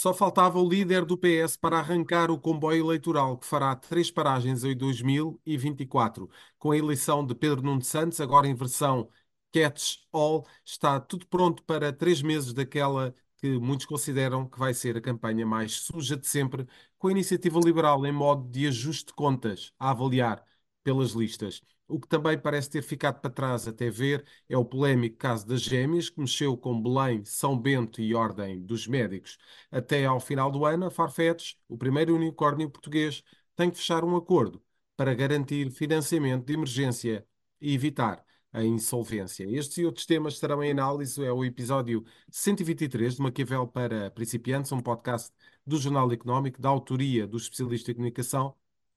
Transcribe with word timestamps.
Só 0.00 0.14
faltava 0.14 0.60
o 0.60 0.68
líder 0.68 1.04
do 1.04 1.18
PS 1.18 1.58
para 1.58 1.76
arrancar 1.78 2.30
o 2.30 2.38
comboio 2.38 2.84
eleitoral, 2.86 3.36
que 3.36 3.44
fará 3.44 3.74
três 3.74 4.12
paragens 4.12 4.62
em 4.62 4.76
2024. 4.76 6.30
Com 6.56 6.70
a 6.70 6.76
eleição 6.78 7.26
de 7.26 7.34
Pedro 7.34 7.62
Nuno 7.62 7.82
Santos, 7.82 8.20
agora 8.20 8.46
em 8.46 8.54
versão 8.54 9.10
catch 9.52 9.96
all, 10.12 10.46
está 10.64 11.00
tudo 11.00 11.26
pronto 11.26 11.64
para 11.64 11.92
três 11.92 12.22
meses 12.22 12.52
daquela 12.52 13.12
que 13.38 13.58
muitos 13.58 13.86
consideram 13.86 14.48
que 14.48 14.56
vai 14.56 14.72
ser 14.72 14.96
a 14.96 15.00
campanha 15.00 15.44
mais 15.44 15.72
suja 15.80 16.16
de 16.16 16.28
sempre, 16.28 16.64
com 16.96 17.08
a 17.08 17.10
iniciativa 17.10 17.58
liberal 17.58 18.06
em 18.06 18.12
modo 18.12 18.48
de 18.48 18.68
ajuste 18.68 19.06
de 19.06 19.14
contas 19.14 19.72
a 19.80 19.90
avaliar 19.90 20.44
pelas 20.84 21.10
listas. 21.10 21.60
O 21.88 21.98
que 21.98 22.06
também 22.06 22.38
parece 22.38 22.70
ter 22.70 22.82
ficado 22.82 23.20
para 23.20 23.30
trás 23.30 23.66
até 23.66 23.90
ver 23.90 24.24
é 24.48 24.56
o 24.56 24.64
polémico 24.64 25.16
caso 25.16 25.46
das 25.46 25.62
gêmeas, 25.62 26.10
que 26.10 26.20
mexeu 26.20 26.56
com 26.56 26.80
Belém, 26.82 27.24
São 27.24 27.58
Bento 27.58 28.00
e 28.00 28.14
Ordem 28.14 28.60
dos 28.62 28.86
Médicos. 28.86 29.38
Até 29.70 30.04
ao 30.04 30.20
final 30.20 30.50
do 30.50 30.64
ano, 30.66 30.86
a 30.86 30.90
Farfetch, 30.90 31.54
o 31.68 31.78
primeiro 31.78 32.14
unicórnio 32.14 32.70
português, 32.70 33.22
tem 33.56 33.70
que 33.70 33.76
fechar 33.78 34.04
um 34.04 34.16
acordo 34.16 34.62
para 34.96 35.14
garantir 35.14 35.70
financiamento 35.70 36.44
de 36.46 36.52
emergência 36.52 37.26
e 37.60 37.74
evitar 37.74 38.24
a 38.52 38.62
insolvência. 38.64 39.44
Estes 39.48 39.78
e 39.78 39.84
outros 39.84 40.06
temas 40.06 40.34
estarão 40.34 40.62
em 40.62 40.70
análise. 40.70 41.24
É 41.24 41.32
o 41.32 41.44
episódio 41.44 42.04
123 42.30 43.16
de 43.16 43.22
Maquiavel 43.22 43.66
para 43.66 44.10
Principiantes, 44.10 44.72
um 44.72 44.80
podcast 44.80 45.32
do 45.66 45.76
Jornal 45.78 46.10
Económico, 46.12 46.60
da 46.60 46.68
autoria 46.68 47.26
do 47.26 47.36
especialista 47.36 47.90
em 47.90 47.94
comunicação, 47.94 48.54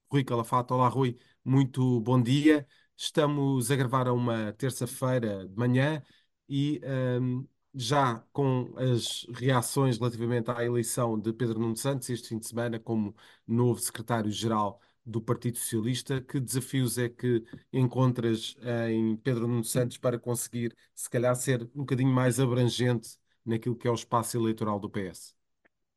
Rui 0.09 0.23
Calafato. 0.23 0.73
Olá, 0.73 0.87
Rui, 0.87 1.17
muito 1.43 1.99
bom 2.01 2.21
dia. 2.21 2.67
Estamos 3.03 3.71
a 3.71 3.75
gravar 3.75 4.07
a 4.07 4.13
uma 4.13 4.53
terça-feira 4.53 5.47
de 5.47 5.57
manhã 5.57 6.03
e 6.47 6.79
um, 7.19 7.47
já 7.73 8.23
com 8.31 8.71
as 8.77 9.25
reações 9.33 9.97
relativamente 9.97 10.51
à 10.51 10.63
eleição 10.63 11.19
de 11.19 11.33
Pedro 11.33 11.59
Nuno 11.59 11.75
Santos 11.75 12.07
este 12.11 12.29
fim 12.29 12.37
de 12.37 12.45
semana 12.45 12.79
como 12.79 13.15
novo 13.47 13.79
secretário-geral 13.79 14.79
do 15.03 15.19
Partido 15.19 15.57
Socialista, 15.57 16.21
que 16.21 16.39
desafios 16.39 16.99
é 16.99 17.09
que 17.09 17.43
encontras 17.73 18.55
em 18.91 19.17
Pedro 19.17 19.47
Nuno 19.47 19.63
Santos 19.63 19.97
para 19.97 20.19
conseguir, 20.19 20.75
se 20.93 21.09
calhar, 21.09 21.35
ser 21.35 21.63
um 21.73 21.79
bocadinho 21.79 22.13
mais 22.13 22.39
abrangente 22.39 23.17
naquilo 23.43 23.75
que 23.75 23.87
é 23.87 23.91
o 23.91 23.95
espaço 23.95 24.37
eleitoral 24.37 24.79
do 24.79 24.87
PS? 24.87 25.33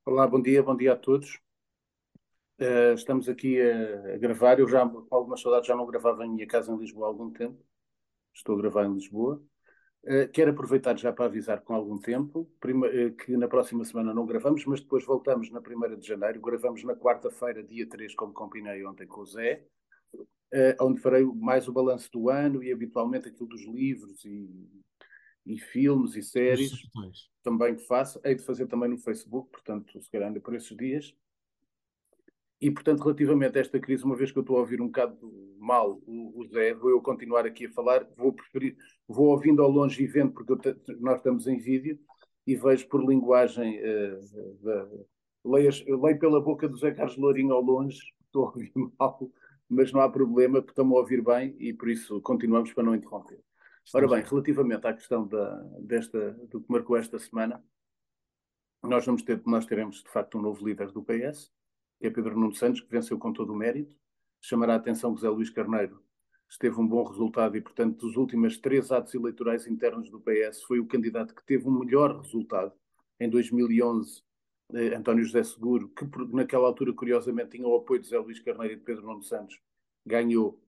Olá, 0.06 0.26
bom 0.26 0.40
dia, 0.40 0.62
bom 0.62 0.74
dia 0.74 0.94
a 0.94 0.96
todos. 0.96 1.43
Uh, 2.60 2.94
estamos 2.94 3.28
aqui 3.28 3.60
a, 3.60 4.14
a, 4.14 4.18
gravar. 4.18 4.60
Eu 4.60 4.68
já, 4.68 4.86
com 4.88 5.14
algumas 5.14 5.40
saudades, 5.40 5.66
já 5.66 5.74
não 5.74 5.86
gravava 5.86 6.24
em 6.24 6.30
minha 6.30 6.46
casa 6.46 6.72
em 6.72 6.78
Lisboa 6.78 7.06
há 7.06 7.08
algum 7.08 7.30
tempo. 7.30 7.58
Estou 8.32 8.54
a 8.54 8.58
gravar 8.58 8.84
em 8.84 8.94
Lisboa. 8.94 9.42
Uh, 10.04 10.28
quero 10.32 10.50
aproveitar 10.50 10.96
já 10.96 11.12
para 11.12 11.24
avisar 11.24 11.62
com 11.62 11.74
algum 11.74 11.98
tempo 11.98 12.48
prima, 12.60 12.86
uh, 12.86 13.12
que 13.16 13.36
na 13.36 13.48
próxima 13.48 13.84
semana 13.84 14.14
não 14.14 14.26
gravamos, 14.26 14.64
mas 14.66 14.80
depois 14.80 15.04
voltamos 15.04 15.50
na 15.50 15.60
1 15.60 15.98
de 15.98 16.06
janeiro. 16.06 16.40
Gravamos 16.40 16.84
na 16.84 16.94
quarta-feira, 16.94 17.62
dia 17.62 17.88
3, 17.88 18.14
como 18.14 18.32
combinei 18.32 18.84
ontem 18.86 19.06
com 19.06 19.22
o 19.22 19.26
Zé, 19.26 19.64
onde 20.80 21.00
farei 21.00 21.24
mais 21.24 21.66
o 21.66 21.72
balanço 21.72 22.08
do 22.12 22.28
ano 22.28 22.62
e 22.62 22.72
habitualmente 22.72 23.28
aquilo 23.28 23.48
dos 23.48 23.64
livros 23.66 24.24
e, 24.24 24.70
e 25.44 25.58
filmes 25.58 26.14
e 26.14 26.22
séries. 26.22 26.70
Também 27.42 27.74
que 27.74 27.84
faço. 27.84 28.20
Hei 28.22 28.36
de 28.36 28.44
fazer 28.44 28.68
também 28.68 28.88
no 28.88 28.96
Facebook, 28.96 29.50
portanto, 29.50 30.00
se 30.00 30.08
calhar 30.08 30.28
ainda 30.28 30.40
por 30.40 30.54
esses 30.54 30.76
dias. 30.76 31.12
E, 32.64 32.70
portanto, 32.70 33.02
relativamente 33.02 33.58
a 33.58 33.60
esta 33.60 33.78
crise, 33.78 34.04
uma 34.04 34.16
vez 34.16 34.32
que 34.32 34.38
eu 34.38 34.40
estou 34.40 34.56
a 34.56 34.60
ouvir 34.60 34.80
um 34.80 34.86
bocado 34.86 35.18
mal 35.58 36.00
o, 36.06 36.40
o 36.40 36.46
Zé, 36.46 36.72
vou 36.72 36.88
eu 36.88 37.02
continuar 37.02 37.44
aqui 37.44 37.66
a 37.66 37.70
falar, 37.70 38.08
vou 38.16 38.32
preferir, 38.32 38.74
vou 39.06 39.26
ouvindo 39.26 39.62
ao 39.62 39.70
longe 39.70 40.02
e 40.02 40.06
vendo, 40.06 40.32
porque 40.32 40.74
nós 40.98 41.18
estamos 41.18 41.46
em 41.46 41.58
vídeo, 41.58 41.98
e 42.46 42.56
vejo 42.56 42.88
por 42.88 43.04
linguagem, 43.04 43.78
uh, 43.82 45.06
leio, 45.44 45.70
leio, 46.00 46.18
pela 46.18 46.40
boca 46.40 46.66
do 46.66 46.78
Zé 46.78 46.92
Carlos 46.92 47.18
Lourinho 47.18 47.52
ao 47.52 47.60
longe, 47.60 48.00
estou 48.24 48.46
a 48.46 48.46
ouvir 48.46 48.72
mal, 48.98 49.30
mas 49.68 49.92
não 49.92 50.00
há 50.00 50.08
problema, 50.08 50.62
porque 50.62 50.72
estamos 50.72 50.96
a 50.96 51.00
ouvir 51.00 51.22
bem, 51.22 51.54
e 51.58 51.70
por 51.74 51.90
isso 51.90 52.18
continuamos 52.22 52.72
para 52.72 52.84
não 52.84 52.94
interromper. 52.94 53.40
Ora 53.92 54.08
bem, 54.08 54.22
relativamente 54.22 54.86
à 54.86 54.94
questão 54.94 55.28
da, 55.28 55.54
desta, 55.80 56.30
do 56.48 56.62
que 56.62 56.72
marcou 56.72 56.96
esta 56.96 57.18
semana, 57.18 57.62
nós 58.82 59.04
vamos 59.04 59.22
ter, 59.22 59.42
nós 59.44 59.66
teremos 59.66 60.02
de 60.02 60.08
facto 60.08 60.38
um 60.38 60.40
novo 60.40 60.66
líder 60.66 60.90
do 60.92 61.04
PS, 61.04 61.52
que 62.04 62.08
é 62.08 62.10
Pedro 62.10 62.38
Nuno 62.38 62.54
Santos, 62.54 62.82
que 62.82 62.90
venceu 62.90 63.18
com 63.18 63.32
todo 63.32 63.54
o 63.54 63.56
mérito. 63.56 63.96
Chamará 64.38 64.74
a 64.74 64.76
atenção 64.76 65.14
que 65.14 65.22
José 65.22 65.30
Luís 65.30 65.48
Carneiro 65.48 66.04
esteve 66.46 66.78
um 66.78 66.86
bom 66.86 67.02
resultado 67.02 67.56
e, 67.56 67.62
portanto, 67.62 67.96
dos 67.96 68.14
últimos 68.18 68.58
três 68.58 68.92
atos 68.92 69.14
eleitorais 69.14 69.66
internos 69.66 70.10
do 70.10 70.20
PS, 70.20 70.62
foi 70.64 70.78
o 70.78 70.86
candidato 70.86 71.34
que 71.34 71.42
teve 71.46 71.66
um 71.66 71.78
melhor 71.78 72.20
resultado. 72.20 72.74
Em 73.18 73.26
2011, 73.30 74.22
eh, 74.74 74.94
António 74.94 75.24
José 75.24 75.42
Seguro, 75.44 75.88
que 75.88 76.04
naquela 76.30 76.66
altura, 76.66 76.92
curiosamente, 76.92 77.56
tinha 77.56 77.66
o 77.66 77.74
apoio 77.74 78.00
de 78.00 78.06
José 78.06 78.18
Luís 78.18 78.38
Carneiro 78.38 78.74
e 78.74 78.76
de 78.76 78.82
Pedro 78.82 79.06
Nuno 79.06 79.22
Santos, 79.22 79.58
ganhou 80.04 80.62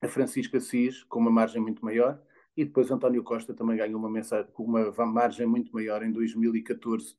a 0.00 0.06
Francisca 0.06 0.58
Assis 0.58 1.02
com 1.02 1.18
uma 1.18 1.32
margem 1.32 1.60
muito 1.60 1.84
maior 1.84 2.22
e 2.56 2.64
depois 2.64 2.92
António 2.92 3.24
Costa 3.24 3.52
também 3.54 3.76
ganhou 3.76 3.98
uma, 3.98 4.08
mensagem, 4.08 4.48
uma 4.56 5.04
margem 5.04 5.48
muito 5.48 5.72
maior 5.72 6.04
em 6.04 6.12
2014 6.12 7.16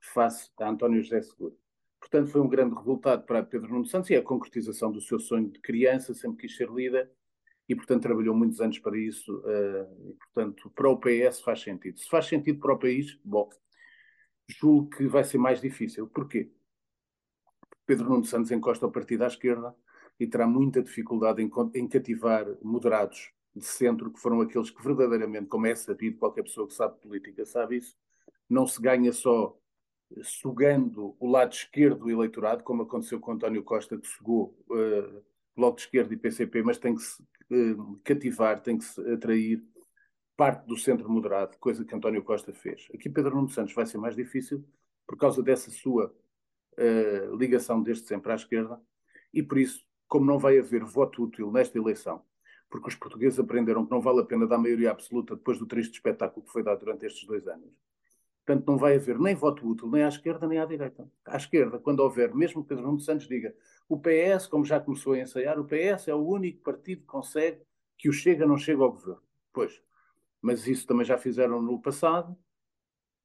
face 0.00 0.50
a 0.60 0.68
António 0.68 1.02
José 1.02 1.22
Seguro. 1.22 1.63
Portanto, 2.04 2.30
foi 2.30 2.40
um 2.42 2.48
grande 2.48 2.74
resultado 2.74 3.24
para 3.24 3.42
Pedro 3.42 3.72
Nuno 3.72 3.86
Santos 3.86 4.10
e 4.10 4.14
a 4.14 4.22
concretização 4.22 4.92
do 4.92 5.00
seu 5.00 5.18
sonho 5.18 5.48
de 5.50 5.58
criança, 5.58 6.12
sempre 6.12 6.42
quis 6.42 6.54
ser 6.54 6.68
líder 6.68 7.10
e, 7.66 7.74
portanto, 7.74 8.02
trabalhou 8.02 8.36
muitos 8.36 8.60
anos 8.60 8.78
para 8.78 8.98
isso. 8.98 9.38
Uh, 9.38 10.10
e, 10.10 10.12
portanto, 10.12 10.70
para 10.74 10.90
o 10.90 10.98
PS 10.98 11.40
faz 11.40 11.62
sentido. 11.62 11.98
Se 11.98 12.06
faz 12.06 12.26
sentido 12.26 12.60
para 12.60 12.74
o 12.74 12.78
país, 12.78 13.18
bom, 13.24 13.48
julgo 14.46 14.90
que 14.90 15.06
vai 15.06 15.24
ser 15.24 15.38
mais 15.38 15.62
difícil. 15.62 16.06
Porquê? 16.06 16.52
Pedro 17.86 18.10
Nuno 18.10 18.24
Santos 18.26 18.50
encosta 18.50 18.86
o 18.86 18.92
partido 18.92 19.24
à 19.24 19.26
esquerda 19.26 19.74
e 20.20 20.26
terá 20.26 20.46
muita 20.46 20.82
dificuldade 20.82 21.42
em, 21.42 21.50
em 21.74 21.88
cativar 21.88 22.46
moderados 22.62 23.32
de 23.56 23.64
centro, 23.64 24.12
que 24.12 24.20
foram 24.20 24.42
aqueles 24.42 24.70
que 24.70 24.82
verdadeiramente, 24.82 25.46
como 25.46 25.66
é 25.66 25.74
sabido, 25.74 26.18
qualquer 26.18 26.42
pessoa 26.42 26.68
que 26.68 26.74
sabe 26.74 27.00
política 27.00 27.46
sabe 27.46 27.78
isso, 27.78 27.96
não 28.46 28.66
se 28.66 28.80
ganha 28.82 29.10
só 29.10 29.58
sugando 30.22 31.16
o 31.18 31.28
lado 31.28 31.52
esquerdo 31.52 32.00
do 32.00 32.10
eleitorado, 32.10 32.62
como 32.62 32.82
aconteceu 32.82 33.18
com 33.20 33.32
António 33.32 33.62
Costa, 33.62 33.98
que 33.98 34.06
sugou 34.06 34.56
uh, 34.70 35.22
Bloco 35.56 35.76
de 35.76 35.82
Esquerda 35.82 36.14
e 36.14 36.16
PCP, 36.16 36.62
mas 36.62 36.78
tem 36.78 36.94
que 36.94 37.02
se 37.02 37.22
uh, 37.22 38.00
cativar, 38.04 38.62
tem 38.62 38.78
que 38.78 38.84
se 38.84 39.00
atrair 39.12 39.62
parte 40.36 40.66
do 40.66 40.76
centro 40.76 41.08
moderado, 41.08 41.56
coisa 41.58 41.84
que 41.84 41.94
António 41.94 42.22
Costa 42.22 42.52
fez. 42.52 42.88
Aqui 42.92 43.08
Pedro 43.08 43.36
Nuno 43.36 43.48
Santos 43.48 43.74
vai 43.74 43.86
ser 43.86 43.98
mais 43.98 44.16
difícil 44.16 44.64
por 45.06 45.16
causa 45.16 45.42
dessa 45.42 45.70
sua 45.70 46.14
uh, 46.78 47.36
ligação 47.36 47.82
desde 47.82 48.06
sempre 48.06 48.32
à 48.32 48.34
esquerda 48.34 48.80
e 49.32 49.42
por 49.42 49.58
isso, 49.58 49.84
como 50.08 50.26
não 50.26 50.38
vai 50.38 50.58
haver 50.58 50.84
voto 50.84 51.24
útil 51.24 51.50
nesta 51.50 51.78
eleição, 51.78 52.22
porque 52.68 52.88
os 52.88 52.94
portugueses 52.94 53.38
aprenderam 53.38 53.84
que 53.84 53.90
não 53.90 54.00
vale 54.00 54.20
a 54.20 54.24
pena 54.24 54.46
dar 54.46 54.58
maioria 54.58 54.90
absoluta 54.90 55.36
depois 55.36 55.58
do 55.58 55.66
triste 55.66 55.94
espetáculo 55.94 56.44
que 56.44 56.52
foi 56.52 56.62
dado 56.62 56.80
durante 56.80 57.06
estes 57.06 57.26
dois 57.26 57.46
anos, 57.46 57.70
Portanto, 58.44 58.66
não 58.66 58.76
vai 58.76 58.96
haver 58.96 59.18
nem 59.18 59.34
voto 59.34 59.66
útil, 59.66 59.90
nem 59.90 60.02
à 60.02 60.08
esquerda, 60.08 60.46
nem 60.46 60.58
à 60.58 60.66
direita. 60.66 61.10
À 61.24 61.36
esquerda, 61.36 61.78
quando 61.78 62.00
houver, 62.00 62.34
mesmo 62.34 62.62
que 62.62 62.68
Pedro 62.68 62.84
Nuno 62.84 63.00
Santos 63.00 63.26
diga, 63.26 63.54
o 63.88 63.98
PS, 63.98 64.46
como 64.46 64.66
já 64.66 64.78
começou 64.78 65.14
a 65.14 65.18
ensaiar, 65.18 65.58
o 65.58 65.64
PS 65.64 66.08
é 66.08 66.14
o 66.14 66.26
único 66.26 66.62
partido 66.62 67.00
que 67.00 67.06
consegue 67.06 67.62
que 67.96 68.08
o 68.08 68.12
Chega 68.12 68.46
não 68.46 68.58
chegue 68.58 68.82
ao 68.82 68.92
governo. 68.92 69.22
Pois, 69.50 69.82
mas 70.42 70.66
isso 70.66 70.86
também 70.86 71.06
já 71.06 71.16
fizeram 71.16 71.62
no 71.62 71.80
passado, 71.80 72.36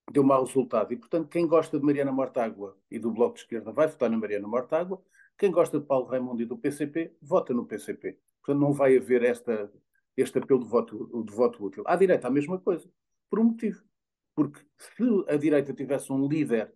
deu 0.10 0.24
mau 0.24 0.46
resultado. 0.46 0.94
E, 0.94 0.96
portanto, 0.96 1.28
quem 1.28 1.46
gosta 1.46 1.78
de 1.78 1.86
Mariana 1.86 2.14
Mortágua 2.14 2.78
e 2.90 2.98
do 2.98 3.12
Bloco 3.12 3.36
de 3.36 3.42
Esquerda 3.42 3.74
vai 3.74 3.88
votar 3.88 4.10
na 4.10 4.18
Mariana 4.18 4.48
Mortágua, 4.48 5.04
quem 5.38 5.52
gosta 5.52 5.82
de 5.82 5.86
Paulo 5.86 6.06
Raimundo 6.06 6.42
e 6.42 6.46
do 6.46 6.58
PCP, 6.58 7.14
vota 7.22 7.54
no 7.54 7.66
PCP. 7.66 8.18
Portanto, 8.42 8.62
não 8.62 8.72
vai 8.72 8.96
haver 8.96 9.24
esta, 9.24 9.70
este 10.16 10.38
apelo 10.38 10.62
de 10.62 10.70
voto, 10.70 11.24
de 11.26 11.34
voto 11.34 11.66
útil. 11.66 11.84
À 11.86 11.98
direita, 11.98 12.28
a 12.28 12.32
mesma 12.32 12.58
coisa, 12.58 12.90
por 13.30 13.40
um 13.40 13.46
motivo 13.46 13.89
porque 14.36 14.62
se 14.78 15.26
a 15.28 15.36
direita 15.36 15.74
tivesse 15.74 16.12
um 16.12 16.28
líder 16.28 16.74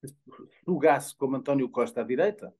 que 0.00 0.08
sugasse 0.64 1.14
como 1.16 1.36
António 1.36 1.68
Costa 1.68 2.00
à 2.00 2.04
direita, 2.04 2.54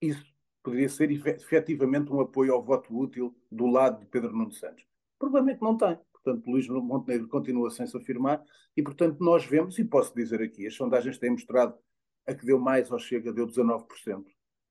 isso 0.00 0.24
poderia 0.62 0.88
ser 0.88 1.10
efetivamente 1.10 2.12
um 2.12 2.20
apoio 2.20 2.52
ao 2.52 2.62
voto 2.62 2.96
útil 2.96 3.36
do 3.50 3.66
lado 3.66 4.00
de 4.00 4.06
Pedro 4.06 4.32
Nuno 4.32 4.52
Santos. 4.52 4.84
Provavelmente 5.18 5.62
não 5.62 5.76
tem. 5.76 5.98
Portanto, 6.12 6.50
Luís 6.50 6.68
Montenegro 6.68 7.28
continua 7.28 7.70
sem 7.70 7.86
se 7.86 7.96
afirmar 7.96 8.44
e, 8.76 8.82
portanto, 8.82 9.22
nós 9.22 9.44
vemos, 9.44 9.78
e 9.78 9.84
posso 9.84 10.12
dizer 10.14 10.42
aqui, 10.42 10.66
as 10.66 10.74
sondagens 10.74 11.18
têm 11.18 11.30
mostrado 11.30 11.78
a 12.26 12.34
que 12.34 12.44
deu 12.44 12.58
mais 12.58 12.90
ao 12.90 12.98
Chega 12.98 13.32
deu 13.32 13.46
19%. 13.46 13.86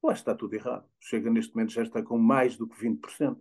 Eu 0.03 0.09
acho 0.09 0.23
que 0.23 0.29
está 0.29 0.35
tudo 0.35 0.53
errado. 0.53 0.85
Chega 0.99 1.29
neste 1.29 1.55
momento 1.55 1.71
já 1.71 1.81
está 1.81 2.03
com 2.03 2.17
mais 2.17 2.57
do 2.57 2.67
que 2.67 2.77
20%. 2.77 3.39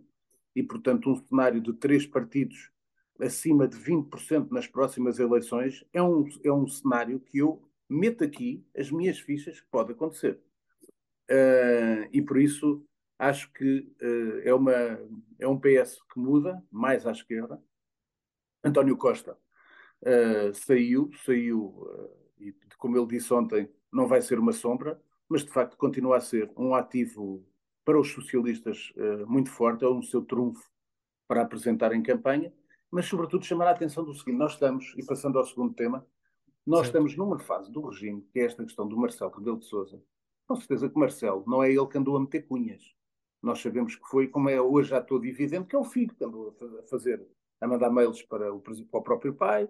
E, 0.55 0.63
portanto, 0.63 1.11
um 1.11 1.15
cenário 1.15 1.59
de 1.59 1.73
três 1.73 2.07
partidos 2.07 2.71
acima 3.19 3.67
de 3.67 3.77
20% 3.77 4.51
nas 4.51 4.67
próximas 4.67 5.19
eleições 5.19 5.85
é 5.93 6.01
um, 6.01 6.27
é 6.43 6.51
um 6.51 6.67
cenário 6.67 7.19
que 7.19 7.37
eu 7.37 7.61
meto 7.89 8.23
aqui 8.23 8.65
as 8.77 8.91
minhas 8.91 9.19
fichas 9.19 9.59
que 9.59 9.67
pode 9.67 9.91
acontecer. 9.91 10.39
Uh, 11.29 12.05
e 12.11 12.21
por 12.21 12.37
isso 12.37 12.85
acho 13.17 13.51
que 13.53 13.79
uh, 14.01 14.39
é, 14.43 14.53
uma, 14.53 14.99
é 15.39 15.47
um 15.47 15.59
PS 15.59 16.01
que 16.11 16.19
muda 16.19 16.63
mais 16.71 17.05
à 17.07 17.11
esquerda. 17.11 17.61
António 18.63 18.97
Costa 18.97 19.37
uh, 20.01 20.53
saiu, 20.53 21.11
saiu 21.23 21.87
como 22.77 22.97
ele 22.97 23.07
disse 23.07 23.33
ontem, 23.33 23.69
não 23.91 24.07
vai 24.07 24.21
ser 24.21 24.37
uma 24.37 24.51
sombra, 24.51 25.01
mas 25.27 25.43
de 25.43 25.49
facto 25.49 25.77
continua 25.77 26.17
a 26.17 26.21
ser 26.21 26.51
um 26.55 26.75
ativo 26.75 27.43
para 27.83 27.99
os 27.99 28.11
socialistas 28.11 28.91
muito 29.27 29.49
forte, 29.49 29.85
é 29.85 29.87
um 29.87 30.01
seu 30.01 30.21
trunfo 30.23 30.69
para 31.27 31.41
apresentar 31.41 31.93
em 31.93 32.03
campanha, 32.03 32.53
mas 32.95 33.07
sobretudo 33.07 33.43
chamar 33.43 33.67
a 33.67 33.71
atenção 33.71 34.05
do 34.05 34.13
seguinte: 34.13 34.37
nós 34.37 34.53
estamos, 34.53 34.93
e 34.95 35.05
passando 35.05 35.37
ao 35.37 35.43
segundo 35.43 35.73
tema, 35.73 36.07
nós 36.65 36.87
certo. 36.87 36.87
estamos 36.87 37.17
numa 37.17 37.37
fase 37.37 37.69
do 37.69 37.81
regime, 37.89 38.25
que 38.31 38.39
é 38.39 38.45
esta 38.45 38.63
questão 38.63 38.87
do 38.87 38.95
Marcelo 38.95 39.31
Rebelo 39.31 39.59
de 39.59 39.65
Souza. 39.65 40.01
Com 40.47 40.55
certeza 40.55 40.89
que 40.89 40.97
Marcelo 40.97 41.43
não 41.45 41.61
é 41.61 41.69
ele 41.69 41.85
que 41.87 41.97
andou 41.97 42.15
a 42.15 42.21
meter 42.21 42.47
cunhas. 42.47 42.81
Nós 43.43 43.59
sabemos 43.59 43.97
que 43.97 44.07
foi, 44.07 44.29
como 44.29 44.47
é 44.47 44.61
hoje 44.61 44.91
já 44.91 45.01
todo 45.01 45.25
evidente, 45.25 45.67
que 45.67 45.75
é 45.75 45.79
o 45.79 45.83
filho 45.83 46.15
que 46.15 46.23
andou 46.23 46.55
a 46.79 46.83
fazer, 46.87 47.21
a 47.59 47.67
mandar 47.67 47.89
mails 47.89 48.21
para 48.21 48.53
o, 48.53 48.61
para 48.61 48.73
o 48.73 49.03
próprio 49.03 49.33
pai, 49.35 49.67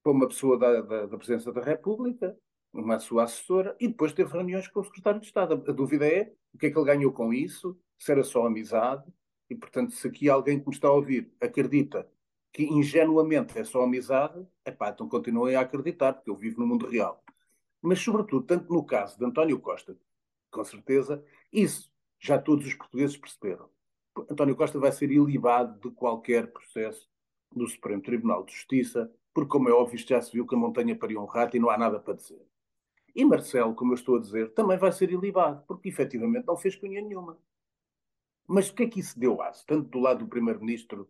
para 0.00 0.12
uma 0.12 0.28
pessoa 0.28 0.56
da, 0.56 0.80
da, 0.80 1.06
da 1.06 1.16
Presidência 1.16 1.50
da 1.50 1.60
República, 1.60 2.38
uma 2.72 3.00
sua 3.00 3.24
assessora, 3.24 3.76
e 3.80 3.88
depois 3.88 4.12
teve 4.12 4.32
reuniões 4.32 4.68
com 4.68 4.78
o 4.78 4.84
secretário 4.84 5.18
de 5.18 5.26
Estado. 5.26 5.64
A 5.66 5.72
dúvida 5.72 6.06
é 6.06 6.32
o 6.54 6.58
que 6.58 6.66
é 6.66 6.70
que 6.70 6.78
ele 6.78 6.86
ganhou 6.86 7.10
com 7.10 7.34
isso, 7.34 7.76
se 7.98 8.12
era 8.12 8.22
só 8.22 8.46
amizade, 8.46 9.04
e 9.50 9.56
portanto, 9.56 9.92
se 9.94 10.06
aqui 10.06 10.28
alguém 10.28 10.60
que 10.60 10.68
me 10.68 10.74
está 10.74 10.86
a 10.86 10.92
ouvir 10.92 11.32
acredita 11.40 12.08
que 12.52 12.64
ingenuamente 12.64 13.58
é 13.58 13.64
só 13.64 13.82
amizade, 13.82 14.46
é 14.64 14.70
pá, 14.70 14.90
então 14.90 15.08
continuem 15.08 15.54
a 15.54 15.60
acreditar, 15.60 16.14
porque 16.14 16.30
eu 16.30 16.36
vivo 16.36 16.60
no 16.60 16.66
mundo 16.66 16.86
real. 16.86 17.22
Mas, 17.80 18.00
sobretudo, 18.00 18.46
tanto 18.46 18.72
no 18.72 18.84
caso 18.84 19.18
de 19.18 19.24
António 19.24 19.60
Costa, 19.60 19.96
com 20.50 20.64
certeza, 20.64 21.24
isso 21.52 21.92
já 22.18 22.38
todos 22.38 22.66
os 22.66 22.74
portugueses 22.74 23.16
perceberam. 23.16 23.68
António 24.28 24.56
Costa 24.56 24.78
vai 24.78 24.90
ser 24.90 25.10
ilibado 25.12 25.78
de 25.78 25.94
qualquer 25.94 26.50
processo 26.52 27.08
do 27.54 27.66
Supremo 27.66 28.02
Tribunal 28.02 28.44
de 28.44 28.52
Justiça, 28.52 29.12
porque, 29.32 29.50
como 29.50 29.68
é 29.68 29.72
óbvio, 29.72 29.98
já 29.98 30.20
se 30.20 30.32
viu 30.32 30.46
que 30.46 30.54
a 30.54 30.58
montanha 30.58 30.96
pariu 30.96 31.20
um 31.20 31.26
rato 31.26 31.56
e 31.56 31.60
não 31.60 31.70
há 31.70 31.78
nada 31.78 32.00
para 32.00 32.14
dizer. 32.14 32.44
E 33.14 33.24
Marcelo, 33.24 33.74
como 33.74 33.92
eu 33.92 33.94
estou 33.94 34.16
a 34.16 34.20
dizer, 34.20 34.52
também 34.54 34.76
vai 34.76 34.90
ser 34.90 35.10
ilibado, 35.10 35.62
porque 35.66 35.88
efetivamente 35.88 36.46
não 36.46 36.56
fez 36.56 36.74
cunha 36.74 37.00
nenhuma. 37.00 37.38
Mas 38.46 38.68
o 38.68 38.74
que 38.74 38.84
é 38.84 38.88
que 38.88 39.00
isso 39.00 39.18
deu 39.18 39.40
aço, 39.42 39.64
tanto 39.66 39.88
do 39.88 39.98
lado 39.98 40.20
do 40.20 40.28
Primeiro-Ministro 40.28 41.08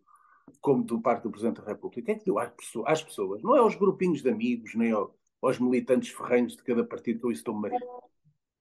como 0.61 0.83
do 0.83 1.01
parte 1.01 1.23
do 1.23 1.31
Presidente 1.31 1.61
da 1.61 1.67
República? 1.67 2.11
É 2.11 2.15
que 2.15 2.25
deu 2.25 2.37
às 2.39 3.03
pessoas? 3.03 3.41
Não 3.41 3.55
é 3.55 3.59
aos 3.59 3.75
grupinhos 3.75 4.21
de 4.21 4.29
amigos, 4.29 4.75
nem 4.75 4.91
aos 4.91 5.59
militantes 5.59 6.09
ferrenhos 6.09 6.55
de 6.55 6.63
cada 6.63 6.83
partido 6.83 7.19
que 7.19 7.25
eu 7.25 7.31
estou 7.31 7.53
marido. 7.53 7.85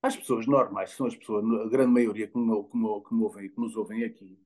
Às 0.00 0.16
pessoas 0.16 0.46
normais, 0.46 0.90
são 0.90 1.06
as 1.06 1.16
pessoas, 1.16 1.44
a 1.44 1.68
grande 1.68 1.92
maioria 1.92 2.28
que, 2.28 2.38
me, 2.38 2.64
que, 2.64 2.76
me, 2.76 3.02
que, 3.02 3.14
me 3.14 3.22
ouvem, 3.22 3.50
que 3.50 3.60
nos 3.60 3.76
ouvem 3.76 4.04
aqui, 4.04 4.38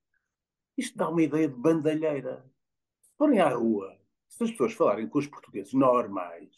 isto 0.77 0.97
dá 0.97 1.09
uma 1.09 1.23
ideia 1.23 1.49
de 1.49 1.55
bandalheira. 1.55 2.45
Se 3.03 3.11
forem 3.19 3.41
à 3.41 3.51
rua, 3.51 3.99
se 4.29 4.43
as 4.45 4.51
pessoas 4.51 4.73
falarem 4.73 5.07
com 5.07 5.19
os 5.19 5.27
portugueses 5.27 5.75
normais, 5.75 6.51